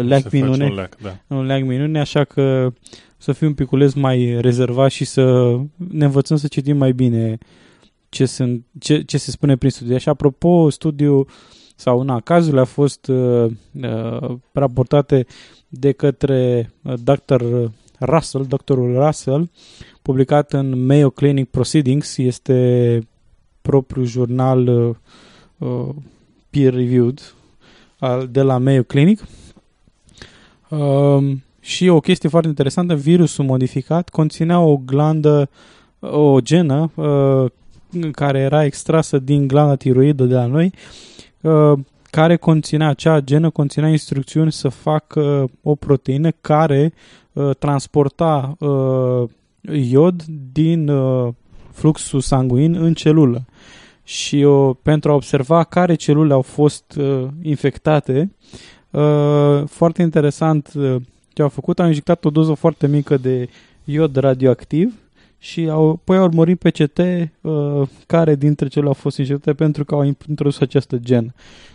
[0.02, 0.66] leac minune.
[0.66, 1.36] Un leac, da.
[1.36, 2.74] un leac minune, așa că
[3.23, 7.38] să fim un piculeț mai rezervat și să ne învățăm să citim mai bine
[8.09, 9.97] ce, sunt, ce, ce se spune prin studiu.
[9.97, 11.25] Și apropo, studiu
[11.75, 15.25] sau na, cazurile au fost uh, uh, raportate
[15.67, 17.43] de către uh, Dr.
[17.99, 19.49] Russell, doctorul Russell,
[20.01, 22.99] publicat în Mayo Clinic Proceedings, este
[23.62, 24.95] propriul jurnal uh,
[25.57, 25.95] uh
[26.49, 27.33] peer-reviewed
[28.29, 29.25] de la Mayo Clinic.
[30.69, 35.49] Uh, și o chestie foarte interesantă, virusul modificat conținea o glandă,
[35.99, 37.45] o genă uh,
[38.12, 40.73] care era extrasă din glanda tiroidă de la noi,
[41.41, 46.93] uh, care conținea, acea genă conținea instrucțiuni să facă o proteină care
[47.34, 49.30] uh, transporta uh,
[49.71, 51.34] iod din uh,
[51.71, 53.45] fluxul sanguin în celulă.
[54.04, 58.32] Și uh, pentru a observa care celule au fost uh, infectate,
[58.91, 60.95] uh, foarte interesant, uh,
[61.34, 63.50] ce au făcut, au injectat o doză foarte mică de
[63.84, 64.93] iod radioactiv
[65.38, 66.98] și au, apoi au urmărit pe CT
[67.41, 71.34] uh, care dintre cele au fost injectate pentru că au introdus această gen.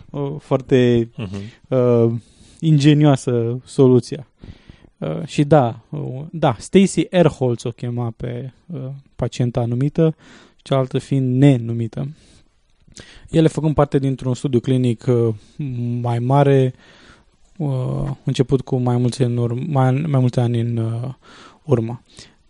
[0.09, 1.67] Uh, foarte uh-huh.
[1.67, 2.11] uh,
[2.59, 4.27] ingenioasă soluția.
[4.97, 8.79] Uh, și da, uh, da, Stacy Erholz o chema pe uh,
[9.15, 10.15] pacienta anumită,
[10.57, 12.07] cealaltă fiind nenumită.
[13.29, 15.35] Ele făcând parte dintr-un studiu clinic uh,
[16.01, 16.98] mai mare, uh,
[18.23, 21.13] început cu mai mulți, în urmă, mai, mai mulți ani în uh,
[21.63, 22.01] urmă.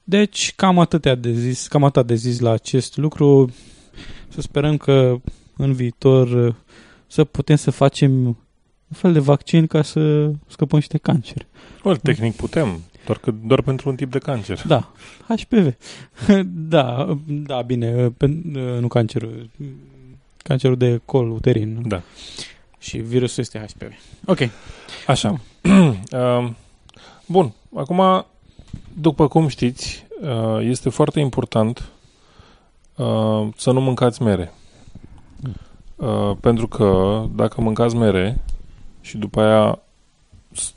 [0.04, 3.52] Deci, cam atâtea de zis, cam atât de zis la acest lucru.
[4.28, 5.22] Să sperăm că
[5.58, 6.54] în viitor uh,
[7.08, 8.26] să putem să facem
[8.90, 11.46] un fel de vaccin ca să scăpăm și de cancer.
[11.84, 14.64] Well, tehnic putem, doar, că, doar pentru un tip de cancer.
[14.68, 14.92] Da,
[15.28, 15.76] HPV.
[16.76, 18.26] da, da, bine, pe,
[18.80, 19.50] nu cancerul,
[20.38, 21.84] cancerul de col uterin.
[21.88, 22.02] Da.
[22.80, 23.92] Și virusul este HPV.
[24.26, 24.40] Ok.
[25.08, 25.40] Așa.
[26.12, 26.50] Uh,
[27.26, 28.26] Bun, acum,
[28.94, 31.90] după cum știți, uh, este foarte important
[32.96, 34.54] uh, să nu mâncați mere.
[35.96, 38.40] Uh, pentru că dacă mâncați mere
[39.02, 39.80] și după aia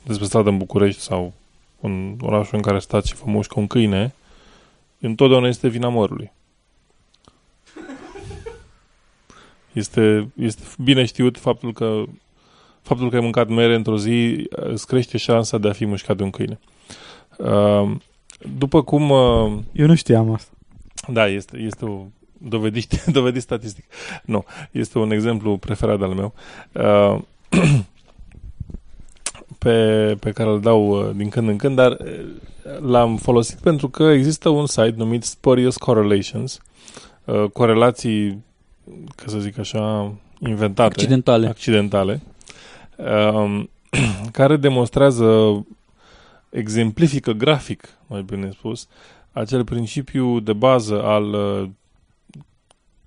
[0.03, 1.33] despre stradă în București sau
[1.81, 4.13] în orașul în care stați și vă mușcă un câine,
[4.99, 6.31] întotdeauna este vina mărului.
[9.73, 12.03] Este, este bine știut faptul că
[12.81, 16.23] faptul că ai mâncat mere într-o zi îți crește șansa de a fi mușcat de
[16.23, 16.59] un câine.
[17.37, 17.91] Uh,
[18.57, 19.09] după cum...
[19.09, 20.51] Uh, Eu nu știam asta.
[21.07, 22.05] Da, este, este o
[22.37, 23.85] dovedit, dovedit statistic.
[24.23, 26.33] Nu, este un exemplu preferat al meu.
[26.71, 27.21] Uh,
[29.59, 33.89] pe, pe care îl dau uh, din când în când, dar uh, l-am folosit pentru
[33.89, 36.59] că există un site numit Spurious Correlations,
[37.25, 38.43] uh, corelații,
[39.15, 40.93] ca să zic așa, inventate.
[40.93, 41.47] Accidentale.
[41.47, 42.21] Accidentale.
[42.95, 43.63] Uh,
[44.31, 45.65] care demonstrează,
[46.49, 48.87] exemplifică grafic, mai bine spus,
[49.31, 51.69] acel principiu de bază al, uh,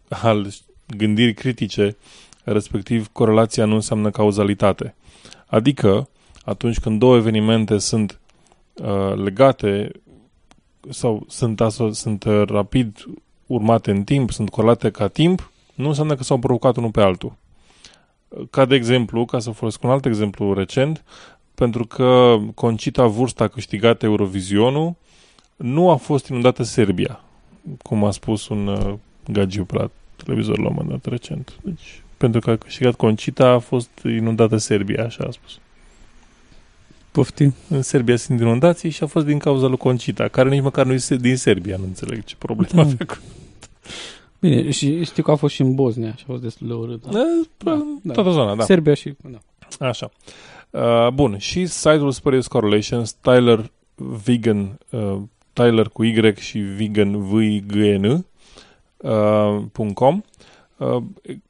[0.08, 0.48] al
[0.96, 1.96] gândirii critice,
[2.44, 4.94] respectiv corelația nu înseamnă cauzalitate.
[5.46, 6.08] Adică,
[6.44, 8.20] atunci când două evenimente sunt
[8.74, 9.90] uh, legate
[10.90, 13.04] sau sunt, aso- sunt uh, rapid
[13.46, 17.36] urmate în timp, sunt corelate ca timp, nu înseamnă că s-au provocat unul pe altul.
[18.50, 21.04] Ca de exemplu, ca să folosesc un alt exemplu recent,
[21.54, 24.94] pentru că Concita Vurst a câștigat Eurovizionul,
[25.56, 27.20] nu a fost inundată Serbia,
[27.82, 28.94] cum a spus un uh,
[29.30, 31.52] gagiu pe la televizor la un moment dat recent.
[31.62, 35.58] Deci, pentru că a câștigat Concita, a fost inundată Serbia, așa a spus.
[37.10, 37.54] Poftim.
[37.68, 40.92] În Serbia sunt inundații și a fost din cauza lui Concita, care nici măcar nu
[40.92, 42.80] este din Serbia, nu înțeleg ce problemă Da.
[42.80, 43.16] avea cu...
[44.40, 47.06] Bine, și știu că a fost și în Bosnia și a fost destul de urât.
[47.10, 47.24] Da,
[48.02, 48.64] da, toată zona, da.
[48.64, 49.14] Serbia și...
[49.30, 49.38] Da.
[49.86, 50.10] Așa.
[50.70, 53.70] Uh, bun, și site-ul Spurious Correlations, Tyler
[54.24, 55.16] Vegan, uh,
[55.52, 58.24] Tyler cu Y și Vegan, v i g n
[58.96, 60.20] uh, .com
[60.76, 61.02] uh,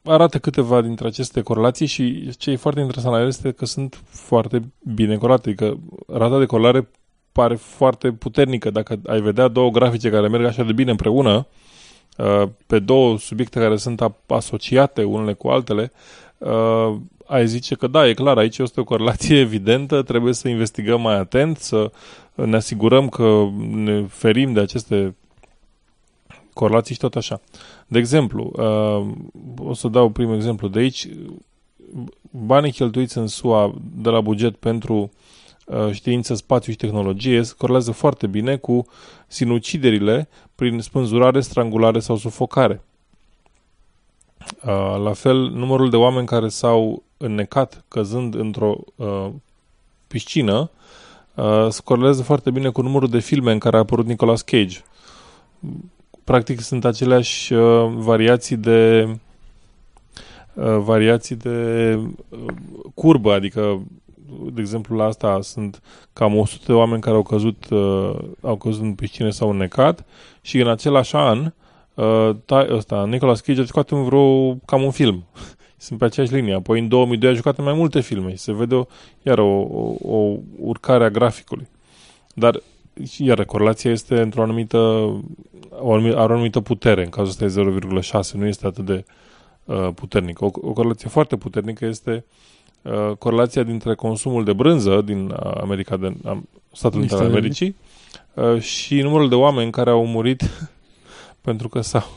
[0.03, 4.03] arată câteva dintre aceste corelații și ce e foarte interesant la ele este că sunt
[4.05, 6.88] foarte bine corelate, adică rata de corelare
[7.33, 8.70] pare foarte puternică.
[8.70, 11.44] Dacă ai vedea două grafice care merg așa de bine împreună, uh,
[12.66, 15.92] pe două subiecte care sunt a- asociate unele cu altele,
[16.38, 16.94] uh,
[17.26, 21.16] ai zice că da, e clar, aici este o corelație evidentă, trebuie să investigăm mai
[21.18, 21.90] atent, să
[22.35, 25.16] ne asigurăm că ne ferim de aceste
[26.52, 27.40] corelații și tot așa.
[27.87, 31.09] De exemplu, uh, o să dau primul exemplu de aici,
[32.31, 35.09] banii cheltuiți în SUA de la buget pentru uh,
[35.90, 38.87] știință, spațiu și tehnologie se corelează foarte bine cu
[39.26, 42.83] sinuciderile prin spânzurare, strangulare sau sufocare.
[44.64, 49.29] Uh, la fel, numărul de oameni care s-au înnecat căzând într-o uh,
[50.07, 50.70] piscină
[51.35, 54.79] uh, se corelează foarte bine cu numărul de filme în care a apărut Nicolas Cage.
[56.24, 59.09] Practic sunt aceleași uh, variații de
[60.55, 61.94] uh, variații de
[62.29, 62.38] uh,
[62.94, 63.83] curbă, adică
[64.53, 68.83] de exemplu la asta sunt cam 100 de oameni care au căzut, uh, au căzut
[68.83, 70.07] în piscine sau înnecat
[70.41, 71.53] și în același an
[71.95, 75.25] uh, ta, ăsta, Nicolas Cage a jucat în vreo, cam un film.
[75.77, 76.55] Sunt pe aceeași linie.
[76.55, 78.85] Apoi în 2002 a jucat în mai multe filme și se vede o,
[79.23, 81.69] iar o, o, o urcare a graficului.
[82.35, 82.62] Dar
[83.19, 84.79] iar corelația este într-o anumită,
[85.71, 87.05] o anumită, are o anumită putere.
[87.05, 89.05] În cazul ăsta e 0,6, nu este atât de
[89.65, 90.45] uh, puternică.
[90.45, 92.56] O, o corelație foarte puternică este uh,
[93.18, 96.37] corelația dintre consumul de brânză din uh, America, de, uh,
[96.72, 97.77] Statele Unite ale Statele Americii
[98.35, 100.70] uh, și numărul de oameni care au murit
[101.46, 102.09] pentru că s-au,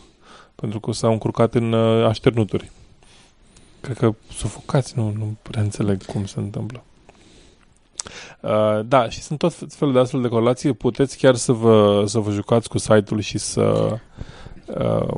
[0.56, 2.72] pentru că s-au încurcat în uh, așternuturi.
[3.82, 6.84] Cred că sufocați, nu, nu prea înțeleg cum se întâmplă.
[8.42, 10.74] Uh, da, și sunt tot felul de astfel de corelații.
[10.74, 13.98] Puteți chiar să vă, să vă jucați cu site-ul și să...
[14.66, 15.14] Uh,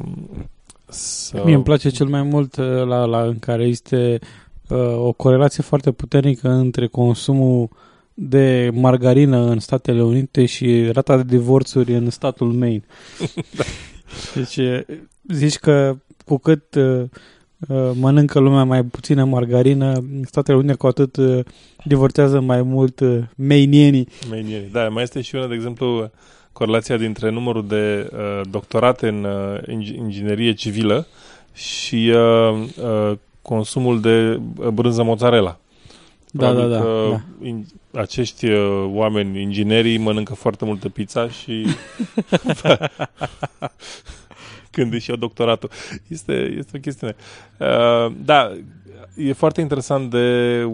[0.86, 1.42] să...
[1.46, 4.28] Mie îmi place cel mai mult uh, la, la în care este uh,
[4.98, 7.70] o corelație foarte puternică între consumul
[8.14, 12.84] de margarină în Statele Unite și rata de divorțuri în statul Maine.
[13.58, 13.64] da.
[14.36, 14.80] Deci uh,
[15.28, 17.04] zici că cu cât uh,
[17.68, 21.40] uh, mănâncă lumea mai puțină margarină, Statele Unite cu atât uh,
[21.84, 24.08] divorțează mai mult uh, meinienii.
[24.30, 24.70] Meinienii.
[24.72, 26.12] Da, mai este și una, de exemplu,
[26.52, 31.08] corelația dintre numărul de uh, doctorate în uh, inginerie civilă
[31.54, 34.40] și uh, uh, consumul de
[34.74, 35.60] brânză mozzarella.
[36.32, 37.48] Da, Probabil da, da, că da.
[37.48, 41.62] In, acești uh, oameni, inginerii, mănâncă foarte multă pizza și
[44.72, 45.70] când își iau doctoratul.
[46.08, 47.16] Este, este o chestiune.
[47.60, 48.58] Uh, da,
[49.16, 50.68] e foarte interesant de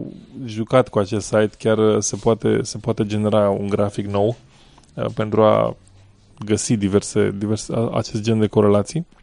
[0.45, 1.51] jucat cu acest site.
[1.57, 4.35] Chiar se poate, se poate genera un grafic nou
[4.93, 5.75] uh, pentru a
[6.45, 9.16] găsi diverse, diverse acest gen de corelații uh,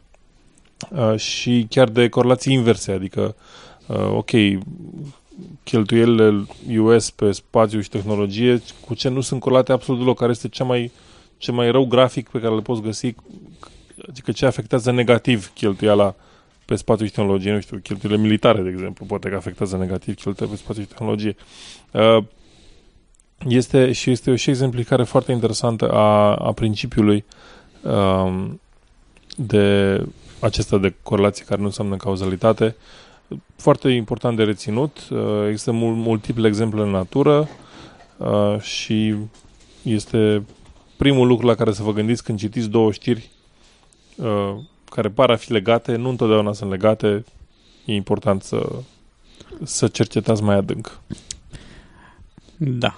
[1.15, 3.35] și chiar de corelații inverse, adică
[3.87, 4.31] uh, ok,
[5.63, 6.45] cheltuielile
[6.79, 10.63] US pe spațiu și tehnologie cu ce nu sunt corelate absolut deloc, care este cea
[10.63, 10.91] mai,
[11.37, 13.15] cel mai rău grafic pe care le poți găsi,
[14.09, 16.15] adică ce afectează negativ cheltuiala
[16.65, 20.57] pe spațiu și tehnologie, nu știu, cheltuielile militare, de exemplu, poate că afectează negativ cheltuielile
[20.57, 21.35] pe spațiu și tehnologie.
[21.91, 22.23] Uh,
[23.47, 27.25] este și este o și exemplificare foarte interesantă a, a principiului
[27.81, 28.61] um,
[29.35, 30.01] de
[30.45, 32.75] acesta de corelație care nu înseamnă cauzalitate.
[33.55, 35.07] Foarte important de reținut.
[35.11, 37.47] Uh, există mul- multiple exemple în natură
[38.17, 39.15] uh, și
[39.81, 40.45] este
[40.97, 43.29] primul lucru la care să vă gândiți când citiți două știri
[44.15, 44.55] uh,
[44.89, 47.23] care par a fi legate, nu întotdeauna sunt legate.
[47.85, 48.69] E important să,
[49.63, 50.99] să cercetați mai adânc.
[52.57, 52.97] Da.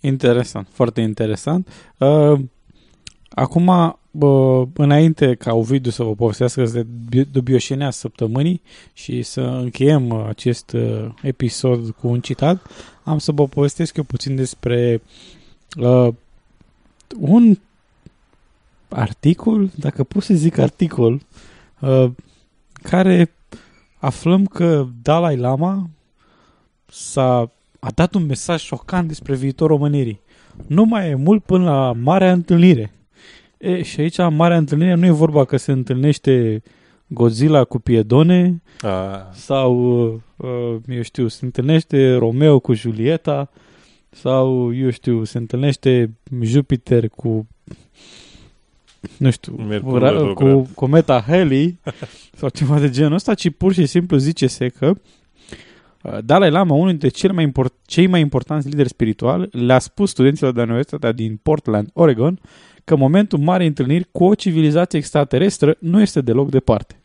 [0.00, 1.68] Interesant, foarte interesant.
[1.98, 2.40] Uh,
[3.30, 6.64] acum, uh, înainte ca Ovidiu să vă povestească
[7.08, 8.62] de dubioșenea săptămânii
[8.92, 12.66] și să încheiem acest uh, episod cu un citat,
[13.04, 15.02] am să vă povestesc eu puțin despre
[15.78, 16.08] uh,
[17.20, 17.58] un
[18.88, 21.20] articol, dacă pot să zic articol,
[21.80, 22.10] uh,
[22.82, 23.30] care
[23.98, 25.90] aflăm că Dalai Lama
[26.86, 27.50] s-a
[27.84, 30.20] a dat un mesaj șocant despre viitorul omenirii.
[30.66, 32.92] Nu mai e mult până la marea întâlnire.
[33.58, 36.62] E, și aici, marea întâlnire, nu e vorba că se întâlnește
[37.06, 39.28] Godzilla cu Piedone A.
[39.32, 40.04] sau,
[40.36, 43.50] uh, eu știu, se întâlnește Romeo cu Julieta
[44.10, 47.46] sau, eu știu, se întâlnește Jupiter cu
[49.18, 51.78] nu știu, Mercur, cu cometa Halley
[52.38, 54.94] sau ceva de genul ăsta, ci pur și simplu zice-se că
[56.24, 60.52] Dalai Lama, unul dintre cei mai, import, cei mai importanți lideri spirituali, le-a spus studenților
[60.52, 62.40] de la Universitatea din Portland, Oregon,
[62.84, 66.96] că momentul marii întâlniri cu o civilizație extraterestră nu este deloc departe.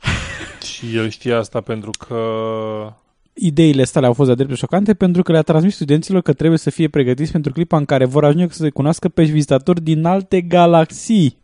[0.72, 2.20] Și el știa asta pentru că...
[3.38, 6.70] Ideile astea au fost de dreptul șocante pentru că le-a transmis studenților că trebuie să
[6.70, 10.40] fie pregătiți pentru clipa în care vor ajunge să se cunoască pe vizitatori din alte
[10.40, 11.36] galaxii.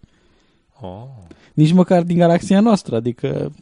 [0.80, 1.02] Oh.
[1.54, 3.52] Nici măcar din galaxia noastră, adică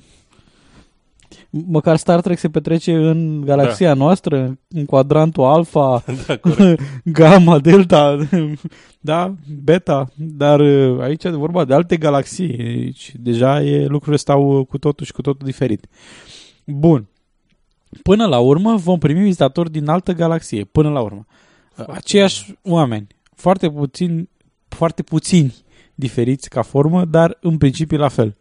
[1.50, 3.94] măcar Star Trek se petrece în galaxia da.
[3.94, 6.40] noastră, în cuadrantul alfa, da,
[7.20, 8.28] gamma, delta,
[9.00, 12.56] da, beta, dar uh, aici e vorba de alte galaxii.
[12.56, 15.86] Deci, deja e, lucrurile stau cu totul și cu totul diferit.
[16.64, 17.08] Bun.
[18.02, 20.64] Până la urmă vom primi vizitatori din altă galaxie.
[20.64, 21.26] Până la urmă.
[21.74, 23.06] Foarte Aceiași oameni.
[23.34, 24.28] Foarte puțini,
[24.68, 25.54] foarte puțini
[25.94, 28.36] diferiți ca formă, dar în principiu la fel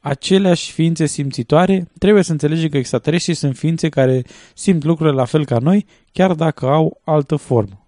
[0.00, 4.24] aceleași ființe simțitoare, trebuie să înțelegem că extraterestrii sunt ființe care
[4.54, 7.86] simt lucrurile la fel ca noi, chiar dacă au altă formă.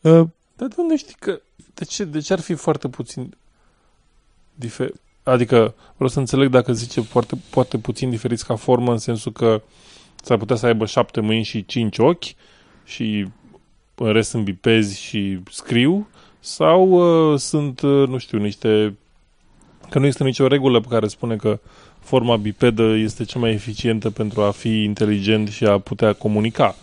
[0.00, 1.40] Uh, Dar de unde știi că...
[1.74, 3.36] De ce, de ce ar fi foarte puțin
[4.54, 4.90] difer...
[5.22, 9.62] Adică vreau să înțeleg dacă zice foarte, poate puțin diferiți ca formă în sensul că
[10.22, 12.24] s-ar putea să aibă șapte mâini și cinci ochi
[12.84, 13.26] și
[13.94, 16.08] în rest sunt bipezi și scriu
[16.40, 16.88] sau
[17.32, 18.96] uh, sunt, uh, nu știu, niște
[19.90, 21.58] Că nu este nicio regulă pe care spune că
[22.00, 26.76] forma bipedă este cea mai eficientă pentru a fi inteligent și a putea comunica,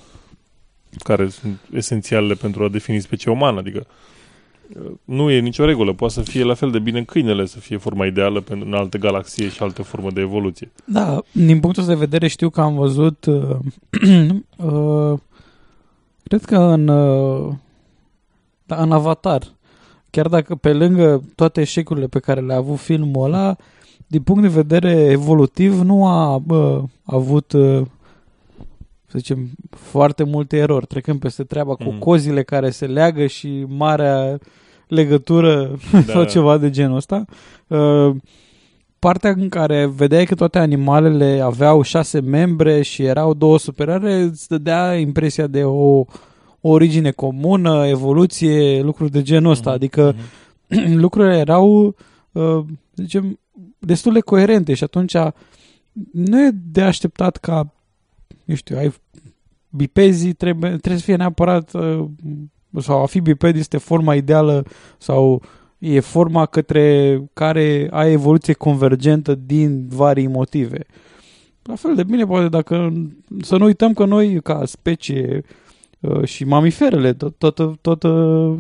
[1.04, 3.60] care sunt esențiale pentru a defini specia umană.
[3.60, 3.88] Adică
[5.04, 5.94] nu e nicio regulă.
[5.94, 8.98] Poate să fie la fel de bine câinele să fie forma ideală pentru în alte
[8.98, 10.72] galaxie și alte formă de evoluție.
[10.86, 13.56] Da, din punctul de vedere știu că am văzut uh,
[14.58, 15.20] uh,
[16.24, 17.54] cred că în uh,
[18.66, 19.42] da, în Avatar
[20.10, 23.56] chiar dacă pe lângă toate eșecurile pe care le-a avut filmul ăla,
[24.08, 27.50] din punct de vedere evolutiv, nu a bă, avut,
[29.08, 31.86] să zicem, foarte multe erori, trecând peste treaba mm.
[31.86, 34.38] cu cozile care se leagă și marea
[34.88, 36.02] legătură da.
[36.02, 37.26] sau ceva de genul ăsta.
[39.00, 44.48] Partea în care vedeai că toate animalele aveau șase membre și erau două superioare, îți
[44.48, 46.06] dădea impresia de o uh,
[46.62, 49.72] o origine comună, evoluție, lucruri de genul ăsta.
[49.72, 49.76] Mm-hmm.
[49.76, 50.94] Adică mm-hmm.
[51.06, 51.96] lucrurile erau,
[52.32, 53.40] uh, zicem,
[53.80, 55.16] destul de coerente și atunci
[56.12, 57.74] nu e de așteptat ca,
[58.46, 58.94] eu știu, ai
[59.70, 62.06] bipezii trebuie, trebuie să fie neapărat uh,
[62.80, 64.66] sau a fi biped este forma ideală
[64.98, 65.42] sau
[65.78, 70.86] e forma către care ai evoluție convergentă din varii motive.
[71.64, 72.94] La fel de bine poate dacă
[73.42, 75.44] să nu uităm că noi ca specie uh,
[76.24, 78.58] și mamiferele, tot, tot, tot uh,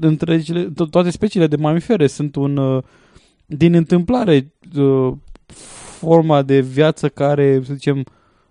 [0.00, 2.82] întregile, to- toate speciile de mamifere sunt un uh,
[3.46, 4.52] din întâmplare
[5.98, 8.04] forma de viață care, să zicem,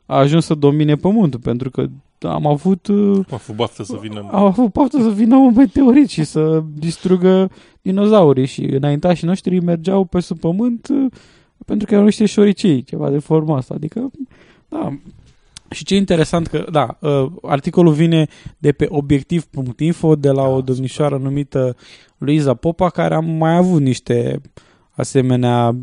[0.06, 1.88] a ajuns să domine pământul, pentru că
[2.22, 2.88] am avut...
[2.88, 4.20] Am avut baftă să vină...
[4.32, 7.52] Am avut baftă să vină un meteorit și să distrugă
[7.82, 10.90] dinozaurii și înaintașii noștri mergeau pe sub pământ
[11.66, 13.74] pentru că erau niște șoricei, ceva de forma asta.
[13.74, 14.12] Adică,
[14.70, 14.98] da,
[15.70, 21.18] și ce interesant că, da, uh, articolul vine de pe obiectiv.info de la o domnișoară
[21.18, 21.76] numită
[22.18, 24.42] Luiza Popa, care am mai avut niște
[24.92, 25.76] asemenea,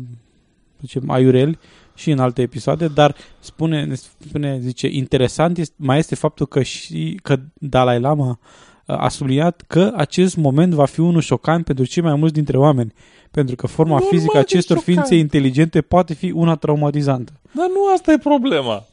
[0.81, 1.59] zicem, aiureli
[1.95, 3.93] și în alte episoade, dar spune,
[4.27, 8.37] spune zice, interesant este, mai este faptul că și că Dalai Lama uh,
[8.85, 12.93] a subliniat că acest moment va fi unul șocant pentru cei mai mulți dintre oameni,
[13.31, 17.31] pentru că forma Normal fizică acestor ființe inteligente poate fi una traumatizantă.
[17.51, 18.83] Dar nu asta e problema.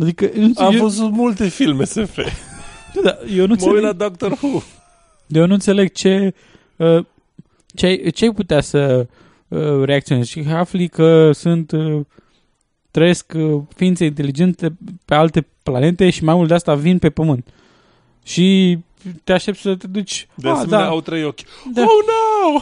[0.00, 0.80] Adică, Am eu...
[0.80, 2.18] văzut multe filme SF.
[3.02, 3.82] Da, eu nu înțeleg...
[3.82, 4.62] la Doctor Who.
[5.26, 6.34] Eu nu înțeleg ce,
[6.76, 7.04] uh,
[7.74, 9.06] ce, ai, ce ai putea să
[9.48, 12.00] uh, reacționezi și afli că sunt uh,
[12.90, 13.32] trăiesc
[13.74, 17.46] ființe inteligente pe alte planete și mai mult de asta vin pe pământ.
[18.22, 18.78] Și
[19.24, 20.26] te aștepți să te duci...
[20.34, 20.88] De ah, asemenea, da.
[20.88, 21.40] au trei ochi.
[21.72, 21.82] Da.
[21.82, 22.60] Oh, no!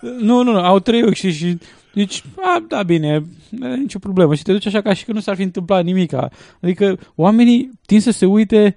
[0.00, 1.58] Nu, nu, nu, au trei ochi și, și
[1.94, 4.34] deci, a, da, bine, nu e nicio problemă.
[4.34, 6.12] Și te duci așa ca și că nu s-ar fi întâmplat nimic.
[6.60, 8.76] Adică oamenii tind să se uite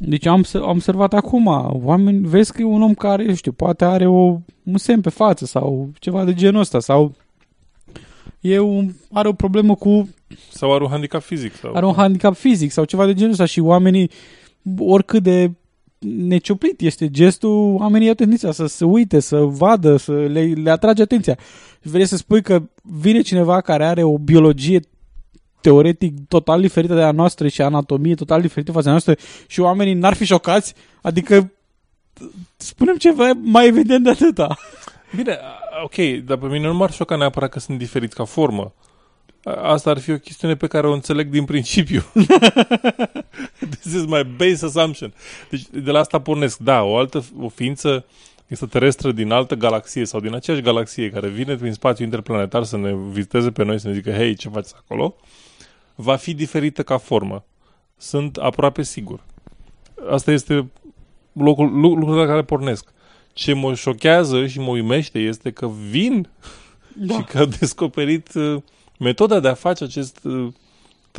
[0.00, 1.46] deci am, am observat acum,
[1.82, 5.10] oameni, vezi că e un om care, eu știu, poate are o, un semn pe
[5.10, 7.14] față sau ceva de genul ăsta sau
[8.40, 10.08] e un, are o problemă cu...
[10.50, 11.54] Sau are un handicap fizic.
[11.54, 11.74] Sau...
[11.74, 14.10] Are un handicap fizic sau ceva de genul ăsta și oamenii,
[14.78, 15.50] oricât de
[15.98, 21.02] necioplit este gestul, oamenii au tendința să se uite, să vadă, să le, le atrage
[21.02, 21.38] atenția.
[21.82, 24.80] Vrei să spui că vine cineva care are o biologie
[25.60, 29.14] teoretic total diferită de a noastră și anatomie total diferită față de noastră
[29.46, 30.74] și oamenii n-ar fi șocați?
[31.02, 31.52] Adică
[32.56, 34.56] spunem ceva mai evident de atâta.
[35.16, 35.38] Bine,
[35.84, 38.74] ok, dar pe mine nu m-ar șoca neapărat că sunt diferit ca formă.
[39.62, 42.02] Asta ar fi o chestiune pe care o înțeleg din principiu.
[43.80, 45.12] This is my base assumption.
[45.50, 46.58] Deci de la asta pornesc.
[46.58, 48.04] Da, o altă o ființă
[48.46, 52.94] extraterestră din altă galaxie sau din aceeași galaxie care vine prin spațiu interplanetar să ne
[53.10, 55.16] viziteze pe noi, să ne zică, hei, ce faci acolo?
[55.94, 57.44] Va fi diferită ca formă.
[57.96, 59.20] Sunt aproape sigur.
[60.10, 60.70] Asta este
[61.32, 62.88] locul, lucrul la care pornesc.
[63.32, 66.28] Ce mă șochează și mă uimește este că vin
[66.94, 67.14] da.
[67.14, 68.62] și că au descoperit uh,
[68.98, 70.48] metoda de a face acest uh,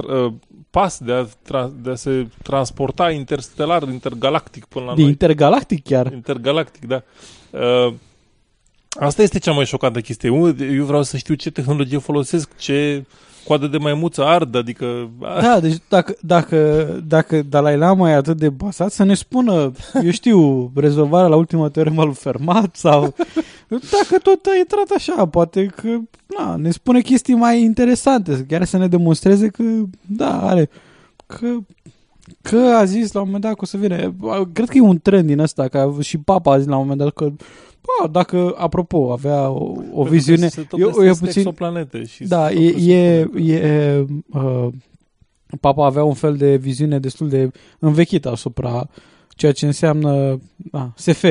[0.08, 0.34] uh,
[0.70, 5.10] pas de a, tra- de a se transporta interstelar, intergalactic până la de noi.
[5.10, 6.14] Intergalactic chiar.
[6.14, 7.04] Intergalactic, da.
[7.50, 7.94] Uh,
[9.00, 10.30] asta este cea mai șocantă chestie.
[10.60, 13.06] Eu vreau să știu ce tehnologie folosesc, ce
[13.48, 15.10] coadă de maimuță ard, adică...
[15.20, 19.72] Da, deci dacă, dacă, dacă Dalai Lama e atât de basat, să ne spună,
[20.04, 23.02] eu știu, rezolvarea la ultima teoremă lui Fermat sau...
[23.70, 25.98] Dacă tot a intrat așa, poate că
[26.38, 29.64] na, ne spune chestii mai interesante, chiar să ne demonstreze că,
[30.06, 30.70] da, are...
[31.26, 31.48] Că
[32.42, 34.14] că a zis la un moment dat că o să vină.
[34.54, 37.00] Cred că e un trend din ăsta, că și papa a zis la un moment
[37.00, 37.32] dat că
[37.90, 40.50] Bă, dacă, apropo, avea o, o viziune...
[40.78, 44.68] Eu, eu puțin, exoplanete și da, e, e, e uh,
[45.60, 48.90] papa avea un fel de viziune destul de învechită asupra
[49.36, 50.40] ceea ce înseamnă
[50.72, 51.24] uh, SF.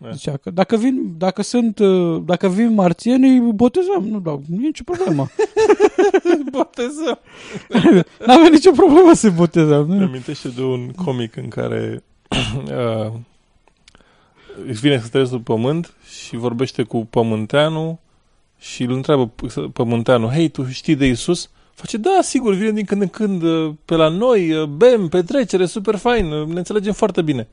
[0.00, 0.10] Da.
[0.10, 4.04] Zicea că dacă vin, dacă sunt, uh, dacă vin marțienii, botezăm.
[4.08, 5.28] Nu, da, nu e nicio problemă.
[6.50, 7.18] botezăm.
[8.26, 9.86] N-avea nicio problemă să botezăm.
[9.86, 10.04] Nu?
[10.04, 12.04] amintește de un comic în care
[12.64, 13.12] uh,
[14.66, 15.94] își vine să trăiesc pe pământ
[16.26, 17.98] și vorbește cu pământeanul
[18.58, 19.32] și îl întreabă
[19.72, 21.50] pământeanul, hei, tu știi de Isus?
[21.74, 25.66] Face, da, sigur, vine din când în când uh, pe la noi, uh, bem, petrecere,
[25.66, 27.48] super fain, uh, ne înțelegem foarte bine.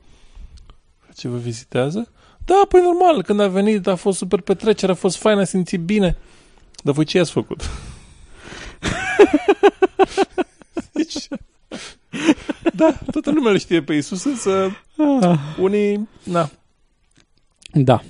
[1.16, 2.08] Ce vă vizitează?
[2.44, 5.80] Da, păi normal, când a venit a fost super petrecere, a fost fain, a simțit
[5.80, 6.16] bine.
[6.82, 7.60] Dar voi ce ați făcut?
[10.92, 11.28] deci,
[12.74, 14.76] da, toată lumea îl știe pe Isus, însă
[15.20, 15.38] ah.
[15.58, 16.50] unii, na,
[17.84, 18.02] da.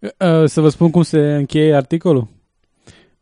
[0.00, 2.28] Uh, să vă spun cum se încheie articolul?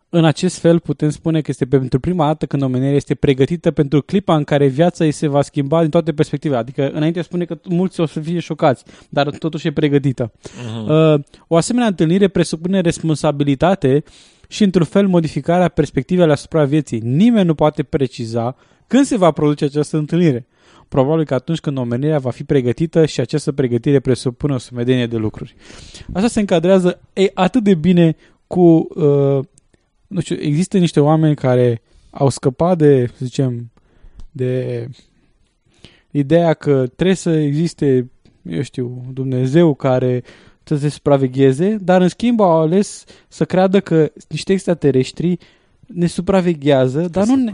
[0.09, 4.03] În acest fel putem spune că este pentru prima dată când omenirea este pregătită pentru
[4.03, 6.59] clipa în care viața ei se va schimba din toate perspectivele.
[6.59, 10.33] Adică înainte spune că mulți o să fie șocați, dar totuși e pregătită.
[10.66, 10.91] Mhm.
[10.91, 14.03] Uh, o asemenea întâlnire presupune responsabilitate
[14.49, 16.99] și într-un fel modificarea perspectivei asupra vieții.
[16.99, 18.57] Nimeni nu poate preciza
[18.87, 20.47] când se va produce această întâlnire.
[20.89, 25.16] Probabil că atunci când omenirea va fi pregătită și această pregătire presupune o sumedenie de
[25.16, 25.55] lucruri.
[26.12, 28.16] Asta se încadrează e, atât de bine
[28.47, 29.45] cu uh,
[30.07, 33.70] nu știu, există niște oameni care au scăpat de, să zicem,
[34.30, 34.89] de
[36.11, 38.11] ideea că trebuie să existe,
[38.43, 40.22] eu știu, Dumnezeu care
[40.62, 45.39] să se supravegheze, dar în schimb au ales să creadă că niște extraterestri
[45.87, 47.51] ne supraveghează, dar nu ne...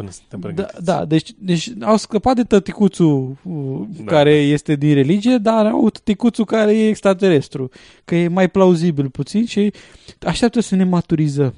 [0.55, 4.05] Da, da deci, deci au scăpat de tăticuțul uh, Da.
[4.05, 7.71] care este din religie, dar au tăticuțul care e extraterestru,
[8.05, 9.73] că e mai plauzibil puțin și
[10.21, 11.55] așteaptă să ne maturizăm.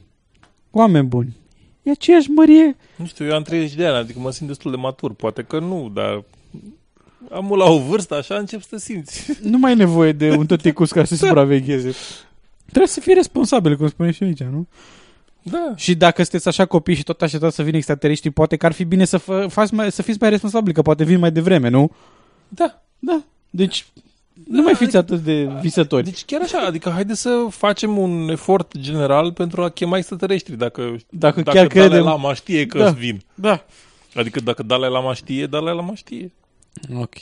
[0.71, 1.37] Oameni buni,
[1.83, 2.77] e aceeași mărie.
[2.97, 5.13] Nu știu, eu am 30 de ani, adică mă simt destul de matur.
[5.13, 6.25] Poate că nu, dar
[7.31, 9.31] am la o vârstă așa încep să te simți.
[9.51, 11.93] Nu mai e nevoie de un tăticuț care să supravegheze.
[12.65, 14.67] Trebuie să fii responsabil, cum spune și aici, nu?
[15.51, 15.73] Da.
[15.77, 18.85] Și dacă sunteți așa copii și tot așteptați să vină extraterestri, poate că ar fi
[18.85, 21.91] bine să, fă, faci mai, să fiți mai responsabili, că poate vin mai devreme, nu?
[22.49, 22.83] Da.
[22.99, 23.23] Da.
[23.51, 23.87] Deci
[24.49, 26.05] nu mai fiți atât de visători.
[26.05, 30.97] Deci chiar așa, adică haide să facem un efort general pentru a chema extraterestri, dacă,
[31.11, 32.91] Dacă dacă chiar Dalai credem- Lama știe că Da.
[32.91, 33.23] vin.
[33.35, 33.65] Da.
[34.15, 36.33] Adică dacă Dalai Lama știe, Dalai Lama știe.
[36.97, 37.15] Ok.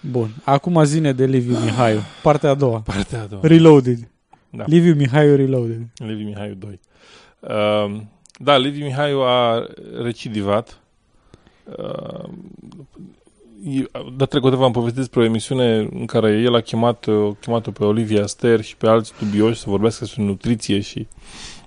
[0.00, 0.28] Bun.
[0.44, 2.00] Acum zine de Liviu Mihaiu.
[2.22, 2.78] Partea a doua.
[2.80, 3.40] Partea a doua.
[3.44, 4.08] Reloaded.
[4.50, 4.64] Da.
[4.66, 5.80] Liviu Mihaiu Reloaded.
[5.96, 6.80] Levi Mihaiu 2.
[7.40, 8.00] Uh,
[8.38, 9.66] da, Levi Mihaiu a
[10.02, 10.80] recidivat.
[11.76, 12.28] Uh,
[14.16, 17.84] dar trecută v-am povestit despre o emisiune în care el a chemat, uh, chemat pe
[17.84, 21.06] Olivia Ster și pe alți studioși să vorbească despre nutriție și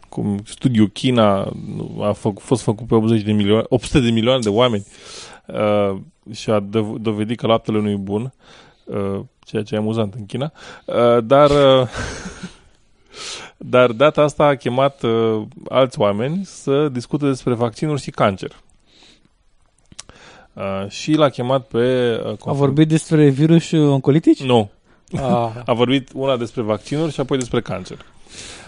[0.10, 4.40] cum studiul China nu, a făc, fost făcut pe 80 de milioane, 800 de milioane
[4.40, 4.86] de oameni
[5.46, 5.98] uh,
[6.32, 8.34] și a dov- dovedit că laptele nu e bun,
[8.84, 10.52] uh, ceea ce e amuzant în China,
[10.86, 11.88] uh, dar uh,
[13.66, 18.52] dar data asta a chemat uh, alți oameni să discute despre vaccinuri și cancer.
[20.54, 22.14] Uh, și l-a chemat pe...
[22.26, 24.44] Uh, A vorbit despre virus oncolitici?
[24.44, 24.70] Nu.
[25.16, 25.50] Ah.
[25.66, 27.98] a vorbit una despre vaccinuri și apoi despre cancer.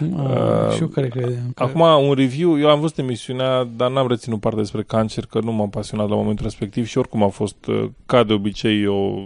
[0.00, 4.08] Ah, și eu care credeam că- Acum, un review, eu am văzut emisiunea, dar n-am
[4.08, 7.66] reținut parte despre cancer, că nu m-am pasionat la momentul respectiv și oricum a fost,
[7.66, 9.24] uh, ca de obicei, o,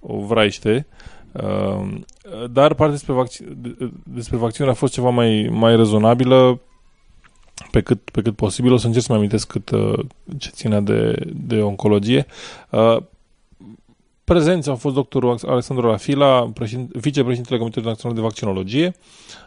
[0.00, 0.86] o vraiște.
[0.90, 1.13] Uh,
[2.50, 6.60] dar partea despre, vaccin, de- despre vaccinuri a fost ceva mai, mai rezonabilă
[7.70, 8.72] pe cât, pe cât posibil.
[8.72, 9.98] O să încerc să mă amintesc cât, uh,
[10.38, 12.26] ce ține de, de oncologie.
[12.70, 12.96] Uh,
[14.24, 18.94] Prezenți au fost doctorul Alexandru Rafila, președin- vicepreședintele Comitetului Național de Vaccinologie,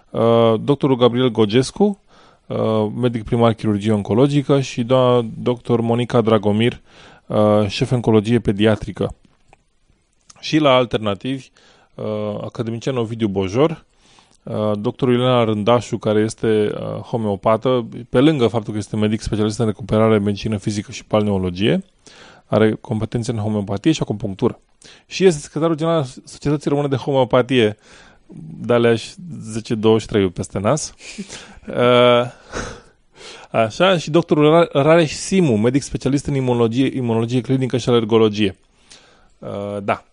[0.09, 1.99] uh, doctorul Gabriel Gogescu,
[2.47, 6.81] uh, medic primar chirurgie oncologică și doamna doctor Monica Dragomir,
[7.25, 9.15] uh, șef oncologie pediatrică.
[10.39, 11.76] Și la alternativi, uh,
[12.41, 13.85] academician Ovidiu Bojor,
[14.43, 19.59] uh, doctorul Ileana Rândașu, care este uh, homeopată, pe lângă faptul că este medic specialist
[19.59, 21.83] în recuperare, medicină fizică și balneologie,
[22.45, 24.59] are competențe în homeopatie și acupunctură.
[25.05, 27.77] Și este secretarul general al Societății Române de Homeopatie,
[28.61, 29.07] Daleaș
[29.55, 30.93] 1023 peste nas.
[31.67, 32.23] Uh,
[33.51, 38.57] Așa, și doctorul Ra- Rareș Simu, medic specialist în imunologie, imunologie clinică și alergologie.
[39.39, 40.03] Uh, da.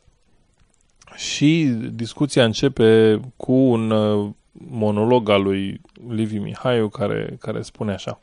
[1.17, 8.21] Și discuția începe cu un uh, monolog al lui Liviu Mihaiu care, care spune așa.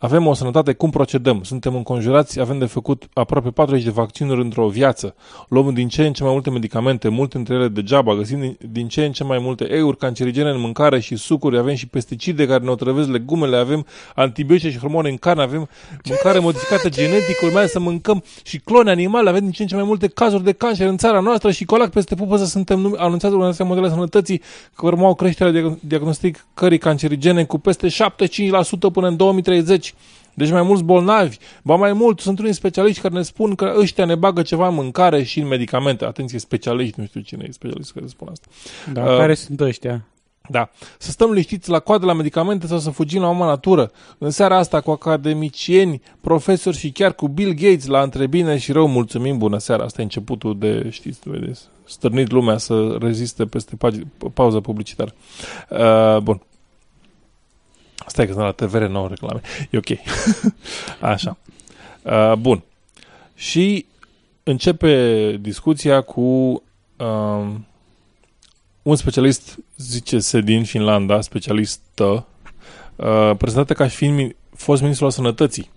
[0.00, 1.42] Avem o sănătate, cum procedăm?
[1.42, 5.14] Suntem înconjurați, avem de făcut aproape 40 de vaccinuri într-o viață.
[5.48, 8.88] Luăm din ce în ce mai multe medicamente, multe dintre ele degeaba, găsim din, din
[8.88, 12.64] ce în ce mai multe euri cancerigene în mâncare și sucuri, avem și pesticide care
[12.64, 15.68] ne otrăvesc legumele, avem antibiotice și hormone în carne, avem
[16.04, 19.84] mâncare modificată genetic, urmează să mâncăm și clone animale, avem din ce în ce mai
[19.84, 23.64] multe cazuri de cancer în țara noastră și colac peste pupăză suntem numi- anunțați Organizația
[23.64, 24.42] Mondială a Sănătății
[24.74, 29.87] că urmau creșterea diag- diagnosticării cancerigene cu peste 75% până în 2030.
[30.34, 34.04] Deci mai mulți bolnavi, ba mai mult, sunt unii specialiști care ne spun că ăștia
[34.04, 36.04] ne bagă ceva în mâncare și în medicamente.
[36.04, 38.46] Atenție, specialiști, nu știu cine e specialist care spun asta.
[38.92, 40.04] Da, Uh, care sunt ăștia?
[40.50, 40.70] da.
[40.98, 43.90] Să stăm liniștiți la coadă la medicamente sau să fugim la mama natură.
[44.18, 48.72] În seara asta cu academicieni, profesori și chiar cu Bill Gates la între bine și
[48.72, 49.38] rău mulțumim.
[49.38, 49.84] Bună seara.
[49.84, 55.14] Asta e începutul de, știți, vedeți, stârnit lumea să reziste peste pagi- pauză publicitară.
[55.70, 56.40] Uh, bun.
[58.08, 59.40] Stai că sunt la TVR nou reclame.
[59.70, 59.86] E ok.
[61.12, 61.36] Așa.
[62.02, 62.62] Uh, bun.
[63.34, 63.86] Și
[64.42, 66.20] începe discuția cu
[66.96, 67.66] um,
[68.82, 72.26] un specialist, zice se din Finlanda, specialistă,
[72.96, 75.70] uh, prezentată ca și fiind mi- fost ministrul al sănătății.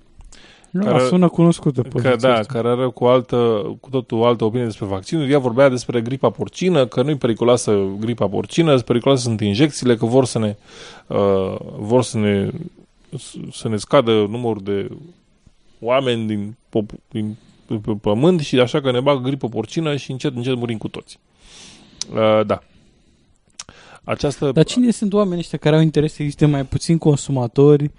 [0.71, 2.53] Nu, care, sună cunoscută că, Da, asta.
[2.53, 3.35] care are cu, altă,
[3.79, 5.31] cu totul o altă opinie despre vaccinuri.
[5.31, 10.25] Ea vorbea despre gripa porcină, că nu-i periculoasă gripa porcină, periculoase sunt injecțiile, că vor
[10.25, 10.55] să ne,
[11.07, 12.49] uh, vor să ne,
[13.51, 14.89] să ne scadă numărul de
[15.79, 17.37] oameni din, pop- din
[17.79, 21.19] pe pământ și așa că ne bagă gripă porcină și încet, încet murim cu toți.
[22.13, 22.63] Uh, da.
[24.03, 24.51] Această...
[24.51, 27.91] Dar cine sunt oamenii ăștia care au interes să existe mai puțin consumatori,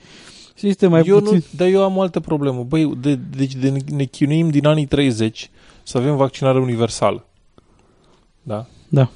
[0.55, 1.35] să existe mai eu puțin...
[1.35, 2.63] Nu, dar eu am o altă problemă.
[2.63, 5.51] Băi, de, deci de, de ne chinuim din anii 30
[5.83, 7.27] să avem vaccinare universală.
[8.43, 8.67] Da?
[8.89, 9.09] Da.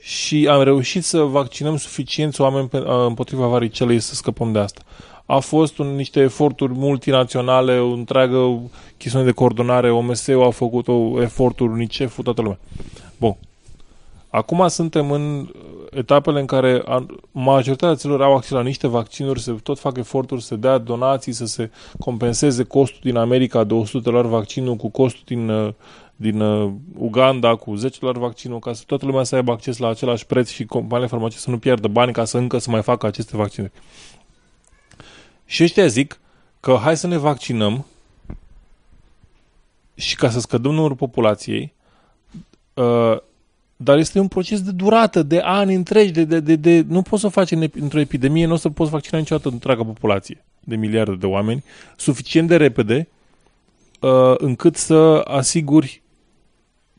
[0.00, 4.80] Și am reușit să vaccinăm suficienți oameni pe, împotriva varicelei să scăpăm de asta.
[5.26, 8.60] A fost un, niște eforturi multinaționale, o întreagă
[8.96, 12.58] chestiune de coordonare, OMS-ul a făcut o eforturi, UNICEF-ul, toată lumea.
[13.16, 13.36] Bun.
[14.36, 15.48] Acum suntem în
[15.90, 16.82] etapele în care
[17.30, 21.44] majoritatea țărilor au acces la niște vaccinuri, se tot fac eforturi să dea donații, să
[21.44, 25.72] se compenseze costul din America de 100 dolari vaccinul cu costul din, uh,
[26.16, 29.88] din uh, Uganda cu 10 dolari vaccinul, ca să toată lumea să aibă acces la
[29.88, 33.06] același preț și companiile farmaceutice să nu pierdă bani ca să încă să mai facă
[33.06, 33.72] aceste vaccinuri.
[35.44, 36.20] Și ăștia zic
[36.60, 37.86] că hai să ne vaccinăm
[39.94, 41.72] și ca să scădăm numărul populației,
[42.74, 43.16] uh,
[43.76, 47.22] dar este un proces de durată, de ani întregi, de, de, de, de nu poți
[47.22, 51.14] să faci în, într-o epidemie, nu o să poți vaccina niciodată întreaga populație de miliarde
[51.14, 51.64] de oameni,
[51.96, 53.08] suficient de repede,
[54.00, 56.02] uh, încât să asiguri,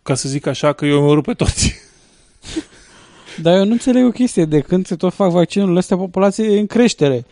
[0.04, 1.76] ca să zic așa, că eu îmi pe toți.
[3.42, 4.46] Dar eu nu înțeleg o chestie.
[4.46, 7.26] De când se tot fac vaccinurile astea, populația e în creștere.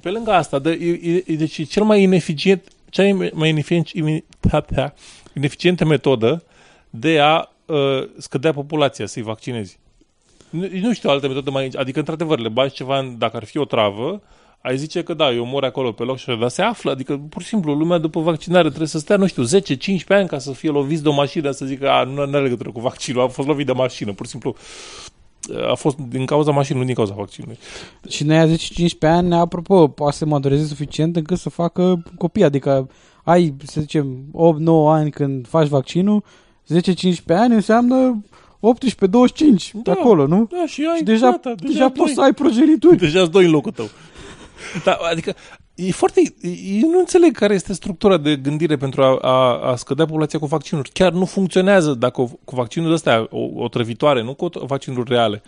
[0.00, 3.88] Pe lângă asta, de, e, e, deci cel mai ineficient, cea mai ineficient,
[5.34, 6.42] ineficientă metodă
[6.90, 9.78] de a uh, scădea populația, să-i vaccinezi.
[10.50, 11.68] Nu, nu știu altă metodă mai...
[11.76, 14.22] Adică, într-adevăr, le bagi ceva, în, dacă ar fi o travă,
[14.60, 17.42] ai zice că da, eu mor acolo pe loc și dar se află, adică pur
[17.42, 19.48] și simplu lumea după vaccinare trebuie să stea, nu știu, 10-15
[20.08, 22.80] ani ca să fie lovit de o mașină, să zică, a, nu are legătură cu
[22.80, 24.56] vaccinul, a fost lovit de mașină, pur și simplu
[25.70, 27.58] a fost din cauza mașinii, nu din cauza vaccinului.
[28.08, 28.58] Și noi 10-15
[29.00, 32.90] ani, apropo, poate să madureze suficient încât să facă copii, adică
[33.24, 34.32] ai, să zicem, 8-9
[34.88, 36.24] ani când faci vaccinul,
[36.74, 38.24] 10-15 ani înseamnă
[38.60, 40.48] 18-25 da, acolo, nu?
[40.50, 42.96] Da, și ai, și deja, gata, deja, deja poți să ai progenituri.
[42.96, 43.88] Deja îți doi în locul tău.
[44.84, 45.34] da, adică
[45.74, 46.34] e foarte...
[46.80, 50.46] Eu nu înțeleg care este structura de gândire pentru a, a, a scădea populația cu
[50.46, 50.90] vaccinuri.
[50.90, 55.42] Chiar nu funcționează dacă o, cu vaccinuri astea, o, o trăvitoare, nu cu vaccinuri reale.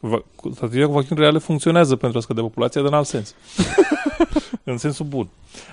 [0.00, 3.34] Va, strategia cu vaccinuri reale funcționează pentru a scădea populația, dar în alt sens.
[4.64, 5.28] în sensul bun.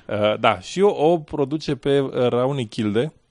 [0.08, 3.25] Uh, da, și o, o produce pe Rauni Kilde, Uh,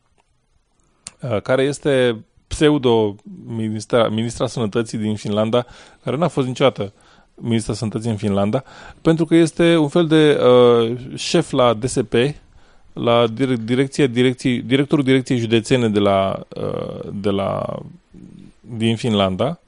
[1.43, 5.67] care este pseudo-ministra ministra sănătății din Finlanda,
[6.05, 6.93] care n-a fost niciodată
[7.35, 8.65] ministra sănătății în Finlanda,
[9.03, 12.15] pentru că este un fel de uh, șef la DSP,
[12.93, 13.27] la
[13.65, 17.79] direcția, direcției, directorul direcției județene de la, uh, de la
[18.61, 19.59] din Finlanda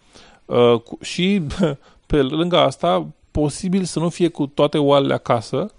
[0.44, 1.42] uh, cu, și
[2.06, 5.70] pe lângă asta posibil să nu fie cu toate oalele acasă.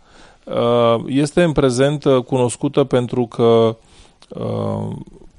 [0.44, 3.78] Uh, este în prezent uh, cunoscută pentru că
[4.30, 4.96] uh,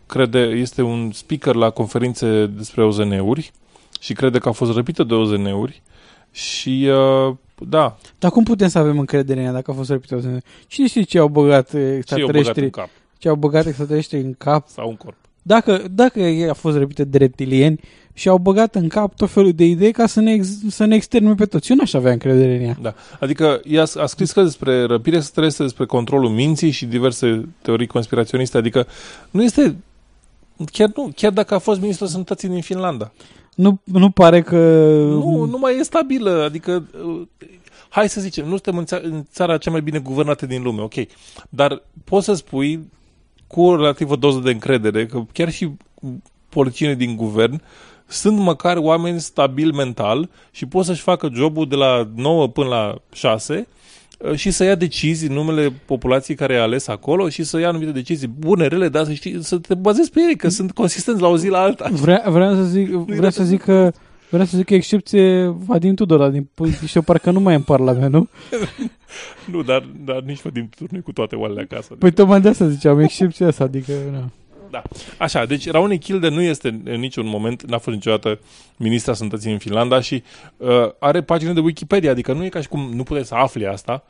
[0.08, 3.52] crede, este un speaker la conferințe despre OZN-uri
[4.00, 5.82] și crede că a fost răpită de OZN-uri
[6.30, 7.34] și uh,
[7.68, 7.98] da.
[8.18, 10.44] Dar cum putem să avem încredere în ea dacă a fost răpită de OZN-uri?
[10.66, 12.60] Cine știe ce au băgat extraterestri?
[12.60, 12.88] Ce, cap?
[13.18, 14.68] ce au băgat extraterestri în cap?
[14.68, 15.16] Sau în corp.
[15.42, 17.80] Dacă, dacă a fost răpită de reptilieni
[18.12, 20.94] și au băgat în cap tot felul de idei ca să ne, ex, să ne
[20.94, 21.70] extermine pe toți.
[21.70, 22.76] Eu n-aș avea încredere în ea.
[22.80, 22.94] Da.
[23.20, 28.56] Adică ea a scris că despre răpire extraterestre, despre controlul minții și diverse teorii conspiraționiste.
[28.56, 28.86] Adică
[29.30, 29.76] nu este
[30.72, 33.12] Chiar, nu, chiar dacă a fost ministrul sănătății din Finlanda.
[33.54, 34.56] Nu, nu pare că...
[34.98, 36.42] Nu, nu mai e stabilă.
[36.44, 37.26] Adică, uh,
[37.88, 40.82] hai să zicem, nu suntem în, țara, în țara cea mai bine guvernată din lume,
[40.82, 40.94] ok.
[41.48, 42.90] Dar poți să spui
[43.46, 45.70] cu o relativă doză de încredere că chiar și
[46.48, 47.62] politicienii din guvern
[48.06, 52.94] sunt măcar oameni stabili mental și pot să-și facă jobul de la 9 până la
[53.12, 53.77] 6 Uh,
[54.34, 57.90] și să ia decizii în numele populației care a ales acolo și să ia anumite
[57.90, 61.28] decizii bune, rele, dar să, știi, să te bazezi pe ei, că sunt consistenți la
[61.28, 61.88] o zi la alta.
[61.92, 63.92] Vrea, vreau să zic, vreau să zic că
[64.30, 66.48] Vreau să zic că excepție Vadim Tudor, din
[66.86, 68.28] și parcă nu mai e în Parlament, nu?
[69.52, 71.94] nu, dar, dar nici Vadim Tudor nu cu toate oalele acasă.
[71.94, 73.92] Păi tocmai de asta ziceam, excepția asta, adică...
[74.10, 74.30] Nu.
[74.70, 74.82] Da.
[75.18, 78.40] Așa, deci Raoni Kilde nu este în niciun moment, n-a fost niciodată
[78.76, 80.22] ministra sănătății în Finlanda și
[80.56, 83.66] uh, are pagine de Wikipedia, adică nu e ca și cum nu puteți să afli
[83.66, 84.04] asta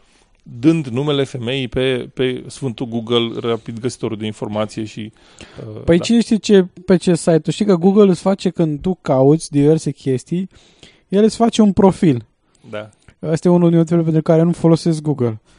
[0.59, 5.13] dând numele femeii pe, pe Sfântul Google, rapid găsitorul de informație și...
[5.61, 6.03] Uh, păi da.
[6.03, 7.51] cine știe ce, pe ce site?
[7.51, 10.49] Știi că Google îți face când tu cauți diverse chestii,
[11.09, 12.25] el îți face un profil.
[12.71, 12.91] Da.
[13.31, 15.27] Asta e unul din motivele pentru care nu folosesc Google.
[15.45, 15.58] Uh,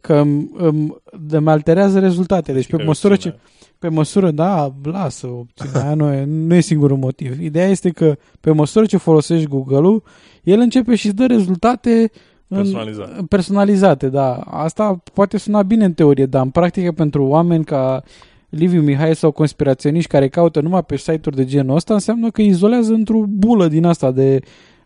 [0.00, 0.94] Că îmi, îmi,
[1.30, 2.54] îmi alterează rezultatele.
[2.54, 3.32] Deci Și pe care măsură obține.
[3.32, 3.38] ce...
[3.78, 7.40] Pe măsură, da, lasă opțiunea aia, nu e, nu e singurul motiv.
[7.40, 10.02] Ideea este că pe măsură ce folosești Google-ul,
[10.42, 12.10] el începe și îți dă rezultate
[12.48, 13.24] în- Personalizate.
[13.28, 14.34] personalizate, da.
[14.34, 18.02] Asta poate suna bine în teorie, dar în practică pentru oameni ca
[18.48, 22.92] Liviu Mihai sau conspiraționiști care caută numai pe site-uri de genul ăsta, înseamnă că izolează
[22.92, 24.40] într-o bulă din asta de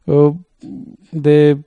[0.05, 0.31] uh,
[1.11, 1.59] de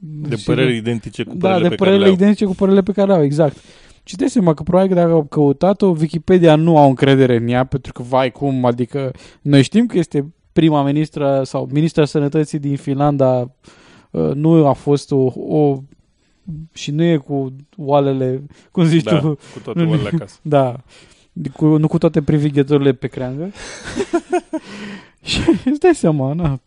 [0.00, 2.14] De păreri identice cu da, părerile de pe care părerile le au.
[2.14, 3.56] identice cu părerile pe care le au, exact.
[4.02, 7.64] Și dai seama că probabil că dacă au căutat-o, Wikipedia nu au încredere în ea,
[7.64, 12.76] pentru că, vai, cum, adică noi știm că este prima ministră sau ministra sănătății din
[12.76, 13.54] Finlanda,
[14.10, 15.82] uh, nu a fost o, o
[16.72, 19.26] și nu e cu oalele, cum zici Da, tu?
[19.52, 20.38] cu toate oalele acasă.
[20.56, 20.76] Da.
[21.52, 23.50] Cu, nu cu toate privighetorile pe creangă.
[25.28, 26.60] și îți dai seama, na.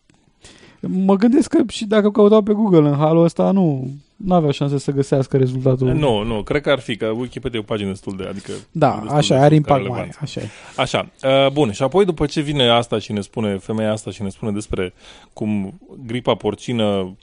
[0.87, 3.89] Mă gândesc că și dacă căutau pe Google în halul ăsta, nu
[4.25, 5.87] nu avea șanse să găsească rezultatul.
[5.87, 8.51] Nu, nu, cred că ar fi, că Wikipedia e o pagină destul de, adică...
[8.71, 10.17] Da, destul așa, de are scurtă impact relevanță.
[10.19, 10.49] mare, așa e.
[10.75, 11.09] Așa,
[11.45, 14.29] uh, bun, și apoi după ce vine asta și ne spune, femeia asta și ne
[14.29, 14.93] spune despre
[15.33, 17.15] cum gripa porcină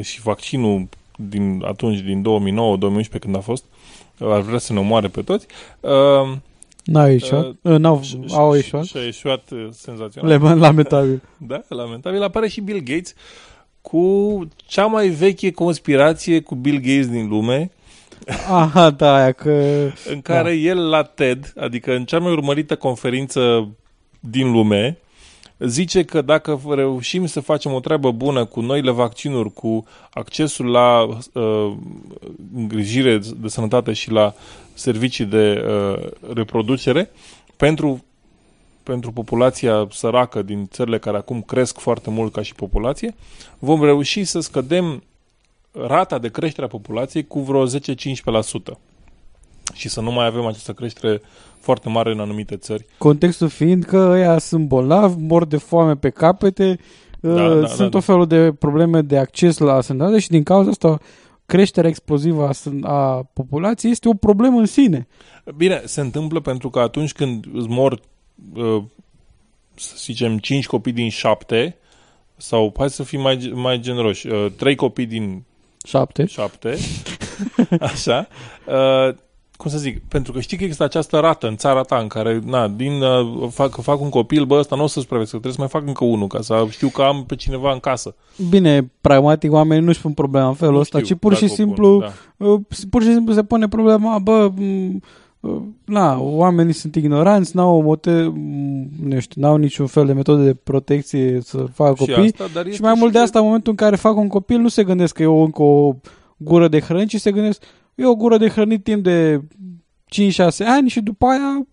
[0.00, 3.64] și vaccinul din atunci, din 2009-2011 când a fost,
[4.18, 5.46] uh, ar vrea să ne omoare pe toți,
[5.80, 6.36] uh,
[6.86, 7.54] N-au ieșuat?
[7.62, 8.84] Uh, n-au, și- au și- ieșuat?
[8.84, 10.30] Și a ieșuat uh, senzațional.
[10.30, 11.22] Le- lamentabil.
[11.46, 12.22] Da, lamentabil.
[12.22, 13.14] Apare și Bill Gates
[13.80, 17.70] cu cea mai veche conspirație cu Bill Gates din lume,
[18.50, 19.50] Aha, da, aia că...
[20.10, 20.54] în care da.
[20.54, 23.68] el la TED, adică în cea mai urmărită conferință
[24.20, 24.98] din lume,
[25.58, 31.02] zice că dacă reușim să facem o treabă bună cu noile vaccinuri, cu accesul la
[31.32, 31.72] uh,
[32.54, 34.34] îngrijire de sănătate și la
[34.76, 37.10] servicii de uh, reproducere
[37.56, 38.04] pentru
[38.82, 43.14] pentru populația săracă din țările care acum cresc foarte mult ca și populație,
[43.58, 45.02] vom reuși să scădem
[45.72, 47.70] rata de creștere a populației cu vreo 10-15%
[49.74, 51.20] și să nu mai avem această creștere
[51.60, 52.86] foarte mare în anumite țări.
[52.98, 56.78] Contextul fiind că ăia sunt bolnavi, mor de foame pe capete,
[57.20, 58.00] Da, da, da, sunt da, tot da.
[58.00, 61.00] felul de probleme de acces la sănătate și din cauza asta
[61.46, 65.06] creșterea explozivă a, sân- a populației este o problemă în sine.
[65.56, 68.00] Bine, se întâmplă pentru că atunci când îți mor,
[68.54, 68.82] uh,
[69.74, 71.76] să zicem, 5 copii din 7,
[72.36, 75.44] sau hai să fim mai, mai generoși, uh, 3 copii din
[75.84, 76.76] 7, 7
[77.80, 78.28] așa,
[78.66, 79.14] uh,
[79.66, 82.40] cum să zic, pentru că știi că există această rată în țara ta în care,
[82.44, 85.60] na, din uh, fac, fac un copil, bă, ăsta nu o să supraviețuiască, trebuie să
[85.60, 88.14] mai fac încă unul ca să știu că am pe cineva în casă.
[88.48, 91.52] Bine, pragmatic, oamenii nu-și pun problema în felul Nu ăsta, știu ci pur și dacă
[91.52, 92.46] o pun, simplu da.
[92.46, 92.60] uh,
[92.90, 95.02] pur și simplu se pune problema, bă, m,
[95.40, 100.44] uh, na, oamenii sunt ignoranți, n-au, mote, m, nu știu, n-au niciun fel de metode
[100.44, 102.24] de protecție să facă Și copii.
[102.24, 104.16] asta, dar și este mai și mult de de- asta, în momentul în care fac
[104.16, 105.94] un copil, nu se gândesc că e o, încă o
[106.36, 107.62] gură de hrănit, ci se gândesc,
[107.96, 109.40] e o gură de hrănit timp de
[110.10, 111.66] 5-6 ani și după aia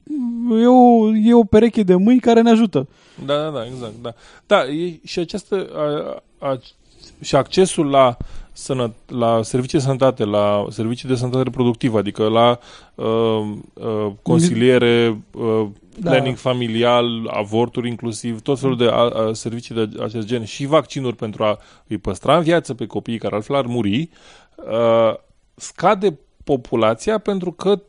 [0.45, 2.87] m, e o, e o pereche de mâini care ne ajută.
[3.25, 4.13] Da, da, da, exact, da.
[4.47, 5.69] Da, e, și această,
[6.39, 6.59] a, a,
[7.21, 8.17] și accesul la,
[8.51, 12.59] sănă, la servicii de sănătate, la servicii de sănătate reproductivă, adică la
[12.95, 13.05] uh,
[13.73, 15.67] uh, consiliere, uh,
[15.99, 16.09] Da.
[16.09, 21.15] planning familial, avorturi inclusiv, tot felul de a, a, servicii de acest gen și vaccinuri
[21.15, 24.09] pentru a îi păstra în viață pe copiii care altfel ar muri,
[24.55, 25.13] uh,
[25.55, 27.81] scade populația pentru că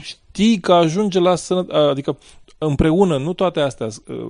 [0.00, 2.18] știi că ajunge la sănătate, adică
[2.58, 4.28] împreună, nu toate astea, uh,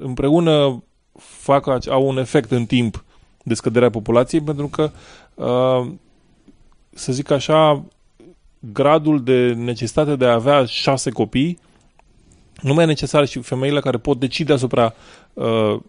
[0.00, 0.82] împreună
[1.18, 3.04] fac, ace- au un efect în timp
[3.42, 4.90] de scăderea populației, pentru că,
[5.34, 5.92] uh,
[6.90, 7.84] să zic așa,
[8.58, 11.58] gradul de necesitate de a avea șase copii
[12.60, 14.94] nu mai e necesar și femeile care pot decide asupra
[15.32, 15.80] uh, a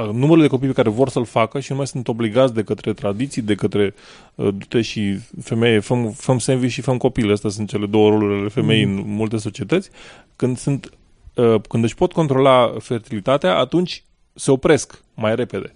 [0.00, 2.92] numărul de copii pe care vor să-l facă și nu mai sunt obligați de către
[2.92, 3.94] tradiții, de către
[4.34, 7.32] uh, du-te și femeie, făm, făm sandwich și făm copil.
[7.32, 8.96] Astea sunt cele două roluri ale femeii Mhm.
[8.98, 9.90] în multe societăți.
[10.36, 10.90] Când sunt
[11.34, 14.02] uh, când își pot controla fertilitatea, atunci
[14.34, 15.74] se opresc mai repede.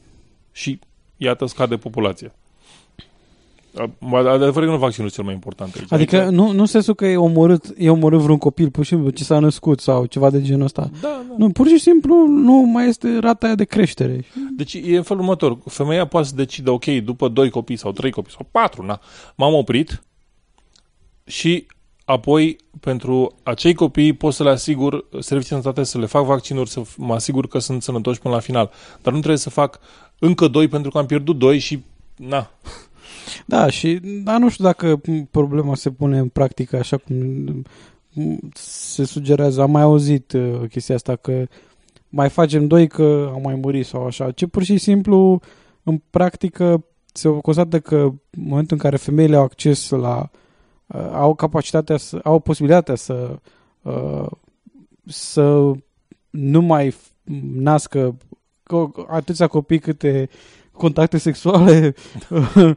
[0.52, 0.78] Și
[1.16, 2.32] iată scade populația.
[4.12, 5.92] Adevărul că nu vaccinul e cel mai important aici.
[5.92, 8.90] Adică Aici- nu, nu în sensul că e omorât, e omorât vreun copil, pur și
[8.90, 10.90] simplu, ce s-a născut sau ceva de genul ăsta.
[11.00, 11.34] Da, da.
[11.36, 14.24] Nu, pur și simplu nu mai este rata aia de creștere.
[14.56, 15.58] Deci e în felul următor.
[15.66, 19.00] Femeia poate să decide, ok, după doi copii sau trei copii sau patru, na,
[19.34, 20.02] m-am oprit
[21.24, 21.66] și
[22.04, 26.70] apoi pentru acei copii pot să le asigur servicii de sănătate, să le fac vaccinuri,
[26.70, 28.70] să f- mă asigur că sunt sănătoși până la final.
[29.02, 29.80] Dar nu trebuie să fac
[30.18, 31.82] încă doi pentru că am pierdut doi și
[32.16, 32.50] na.
[33.46, 37.16] Da, și dar nu știu dacă m, problema se pune în practică așa cum
[38.12, 39.62] m, se sugerează.
[39.62, 41.46] Am mai auzit uh, chestia asta că
[42.08, 44.30] mai facem doi că au mai murit sau așa.
[44.30, 45.40] Ce pur și simplu
[45.82, 50.30] în practică se constată că în momentul în care femeile au acces la
[50.86, 53.38] uh, au capacitatea să, au posibilitatea să
[53.82, 54.26] uh,
[55.06, 55.72] să
[56.30, 56.94] nu mai
[57.52, 58.16] nască
[59.08, 60.28] atâția copii câte
[60.72, 61.94] contacte sexuale
[62.30, 62.70] uh,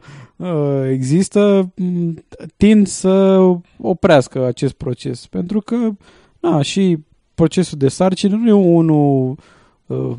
[0.90, 1.72] există,
[2.56, 3.38] tind să
[3.78, 5.26] oprească acest proces.
[5.26, 5.76] Pentru că,
[6.40, 6.98] na, și
[7.34, 9.36] procesul de sarcină nu e unul
[9.86, 10.12] uh,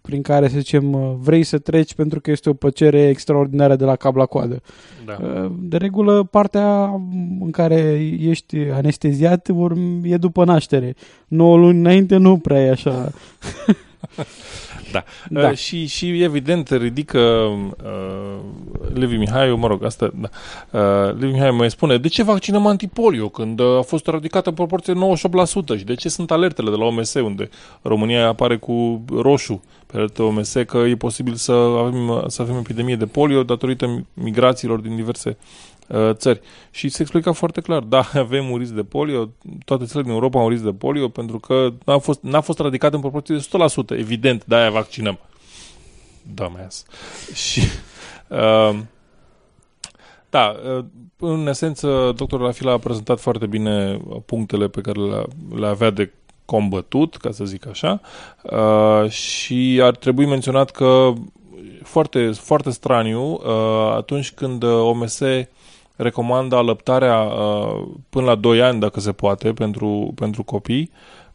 [0.00, 3.84] prin care, să zicem, uh, vrei să treci pentru că este o plăcere extraordinară de
[3.84, 4.60] la cap la coadă.
[5.06, 5.50] Da.
[5.60, 6.84] De regulă, partea
[7.40, 9.48] în care ești anesteziat
[10.02, 10.94] e după naștere.
[11.28, 13.10] 9 luni înainte nu prea e așa.
[14.92, 15.04] Da.
[15.28, 15.48] da.
[15.48, 18.38] Uh, și, și evident ridică uh,
[18.94, 20.28] Levi Mihaiu, mă rog, asta, da.
[20.70, 24.54] Uh, Levi Mihaiu mai spune, de ce vaccinăm antipolio când uh, a fost eradicată în
[24.54, 27.48] proporție 98% și de ce sunt alertele de la OMS unde
[27.82, 32.96] România apare cu roșu pe alertă OMS că e posibil să avem, să avem epidemie
[32.96, 35.77] de polio datorită migrațiilor din diverse Uh,
[36.12, 36.40] țări.
[36.70, 39.28] Și se explica foarte clar, da, avem un risc de polio,
[39.64, 42.58] toate țările din Europa au un risc de polio pentru că n-a fost, n-a fost
[42.58, 43.46] radicat în proporție de
[43.94, 45.18] 100%, evident, de-aia vaccinăm.
[46.34, 46.66] Da, mai
[47.42, 47.60] Și...
[48.28, 48.78] Uh,
[50.30, 50.84] da, uh,
[51.18, 55.22] în esență, doctorul Rafila a prezentat foarte bine punctele pe care le,
[55.56, 56.12] le avea de
[56.44, 58.00] combătut, ca să zic așa,
[58.42, 61.12] uh, și ar trebui menționat că
[61.82, 65.20] foarte, foarte straniu, uh, atunci când OMS
[65.98, 70.90] recomandă alăptarea uh, până la 2 ani, dacă se poate, pentru, pentru copii.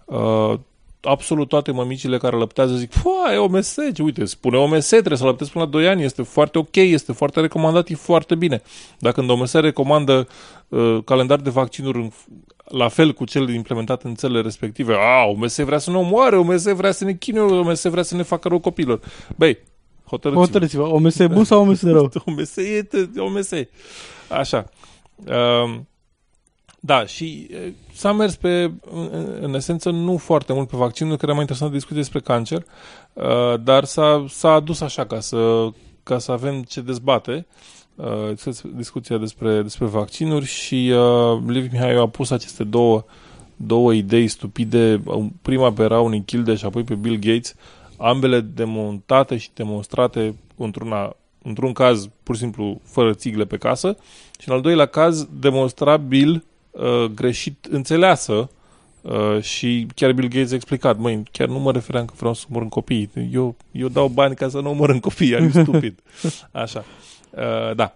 [0.05, 0.53] Uh,
[1.01, 2.91] absolut toate mămicile care lăptează zic,
[3.33, 6.57] e OMS, ce, uite, spune OMS, trebuie să lăptezi până la 2 ani, este foarte
[6.57, 8.61] ok, este foarte recomandat, e foarte bine.
[8.99, 10.27] Dacă când OMS recomandă
[10.67, 12.09] uh, calendar de vaccinuri în,
[12.65, 16.63] la fel cu cel implementat în țările respective, a, OMS vrea să ne omoare, OMS
[16.63, 18.99] vrea să ne chinuie, OMS vrea să ne facă rău copilor.
[19.35, 19.57] Băi,
[20.13, 20.45] hotărâți-vă.
[20.45, 22.11] Hotărâți-vă, OMS e bun sau OMS rău?
[22.25, 22.87] OMS e,
[23.17, 23.69] OMS e.
[24.29, 24.65] Așa.
[25.27, 25.79] Uh,
[26.85, 27.49] da, și
[27.93, 28.71] s-a mers pe,
[29.41, 32.65] în esență, nu foarte mult pe vaccinul, că era mai interesant de discuție despre cancer,
[33.13, 33.23] uh,
[33.63, 35.67] dar s-a, s-a adus așa ca să,
[36.03, 37.45] ca să avem ce dezbate
[37.95, 43.05] uh, discuția despre, despre vaccinuri și uh, Liviu Mihai a pus aceste două,
[43.55, 45.03] două idei stupide.
[45.41, 47.55] Prima pe Rauni Kilde și apoi pe Bill Gates,
[47.97, 53.97] ambele demontate și demonstrate într-una într-un caz pur și simplu fără țigle pe casă
[54.39, 58.49] și în al doilea caz demonstrabil uh, greșit înțeleasă
[59.01, 62.45] uh, și chiar Bill Gates a explicat, măi, chiar nu mă refeream că vreau să
[62.49, 65.99] omor în copii, eu, eu dau bani ca să nu omor în copii, am stupid.
[66.51, 66.83] Așa.
[67.29, 67.95] Uh, da.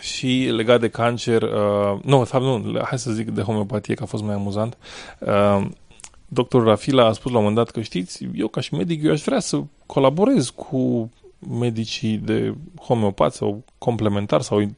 [0.00, 4.02] Și legat de cancer, uh, nu, de fapt nu, hai să zic de homeopatie, că
[4.02, 4.76] a fost mai amuzant.
[5.18, 5.66] Uh,
[6.34, 9.12] Doctorul Rafila a spus la un moment dat că știți, eu ca și medic, eu
[9.12, 11.10] aș vrea să colaborez cu
[11.58, 14.68] medicii de homeopat sau complementar sau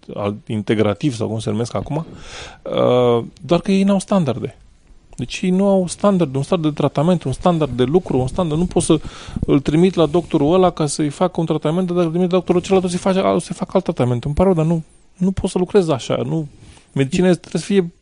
[0.46, 4.56] integrativ sau cum se numesc acum, uh, doar că ei nu au standarde.
[5.16, 8.60] Deci ei nu au standard, un standard de tratament, un standard de lucru, un standard.
[8.60, 9.00] Nu poți să
[9.46, 12.60] îl trimit la doctorul ăla ca să-i facă un tratament, dar dacă trimit la doctorul
[12.60, 14.24] celălalt să-i facă, să facă alt tratament.
[14.24, 14.82] Îmi pare rău, dar nu,
[15.16, 16.16] nu poți să lucrezi așa.
[16.26, 16.46] Nu.
[16.92, 17.92] Medicina trebuie să fie,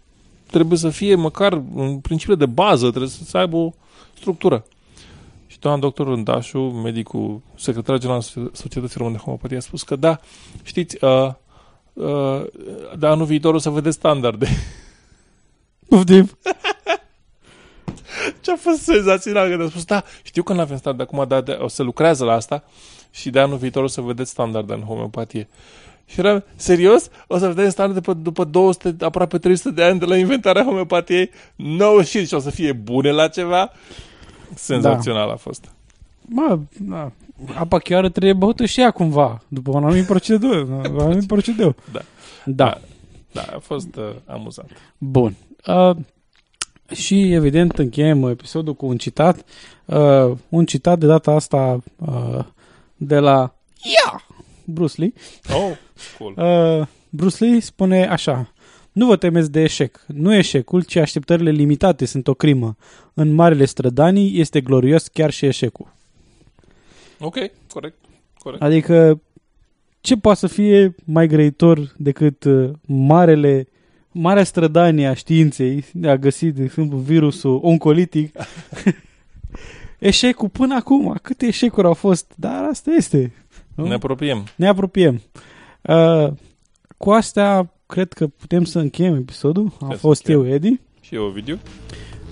[0.52, 3.72] trebuie să fie măcar în principiu de bază, trebuie să aibă o
[4.18, 4.64] structură
[5.62, 10.20] doamna doctor Rândașu, medicul, secretar general al Societății Române de Homopatie, a spus că da,
[10.62, 11.32] știți, uh,
[11.92, 12.42] uh,
[12.98, 14.48] de anul viitor o să vedeți standarde.
[15.88, 16.30] Poftim.
[18.40, 21.52] Ce-a fost senzațional când a spus, da, știu că nu avem standard acum, dar de,
[21.52, 22.64] o să lucrează la asta
[23.10, 25.48] și de anul viitor o să vedeți standarde în homeopatie.
[26.06, 27.08] Și eram, serios?
[27.26, 31.30] O să vedem standard după, după 200, aproape 300 de ani de la inventarea homeopatiei?
[31.56, 33.70] No shit, și o să fie bune la ceva?
[34.54, 35.32] Senzațional da.
[35.32, 35.64] a fost.
[36.28, 37.12] Bă, da.
[37.54, 40.50] Apa chiar trebuie băută și ea cumva, după un anumit procedeu.
[40.92, 41.74] un anumit procedeu.
[41.92, 42.00] Da.
[42.44, 42.64] Da.
[42.64, 42.80] Da,
[43.32, 44.70] da a fost uh, amuzant.
[44.98, 45.36] Bun.
[45.66, 45.96] Uh,
[46.92, 49.44] și, evident, încheiem episodul cu un citat.
[49.84, 52.44] Uh, un citat de data asta uh,
[52.96, 54.20] de la yeah!
[54.64, 55.12] Bruce Lee.
[55.54, 55.76] Oh,
[56.18, 56.34] cool.
[56.36, 58.52] Uh, Bruce Lee spune așa.
[58.92, 60.04] Nu vă temeți de eșec.
[60.06, 62.76] Nu eșecul, ci așteptările limitate sunt o crimă.
[63.14, 65.94] În marele strădanii este glorios chiar și eșecul.
[67.18, 67.36] Ok,
[67.72, 67.96] corect.
[68.38, 68.62] corect.
[68.62, 69.20] Adică,
[70.00, 73.68] ce poate să fie mai grăitor decât uh, marele,
[74.10, 78.36] marea strădanie a științei de a găsi, de exemplu, virusul oncolitic?
[79.98, 83.32] eșecul până acum, câte eșecuri au fost, dar asta este.
[83.74, 83.86] Nu?
[83.86, 84.44] Ne apropiem.
[84.56, 85.20] Ne apropiem.
[85.82, 86.28] Uh,
[86.96, 89.72] cu astea cred că putem să încheiem episodul.
[89.80, 90.80] A fost eu, Edi.
[91.00, 91.58] Și eu, Ovidiu.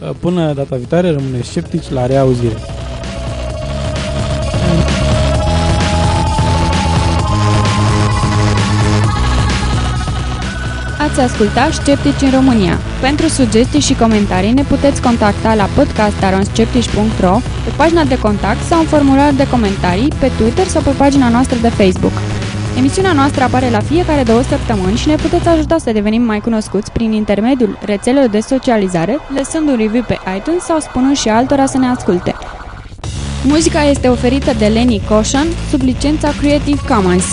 [0.03, 2.57] Uh, până data viitoare, rămâne sceptici la reauzire.
[10.99, 12.79] Ați ascultat Sceptici în România.
[13.01, 18.87] Pentru sugestii și comentarii ne puteți contacta la podcastaronsceptici.ro, pe pagina de contact sau în
[18.87, 22.13] formular de comentarii, pe Twitter sau pe pagina noastră de Facebook.
[22.77, 26.93] Emisiunea noastră apare la fiecare două săptămâni și ne puteți ajuta să devenim mai cunoscuți
[26.93, 31.79] prin intermediul rețelelor de socializare, lăsând un review pe iTunes sau spunând și altora să
[31.79, 32.35] ne asculte.
[33.45, 37.25] Muzica este oferită de Lenny Koshan sub licența Creative Commons.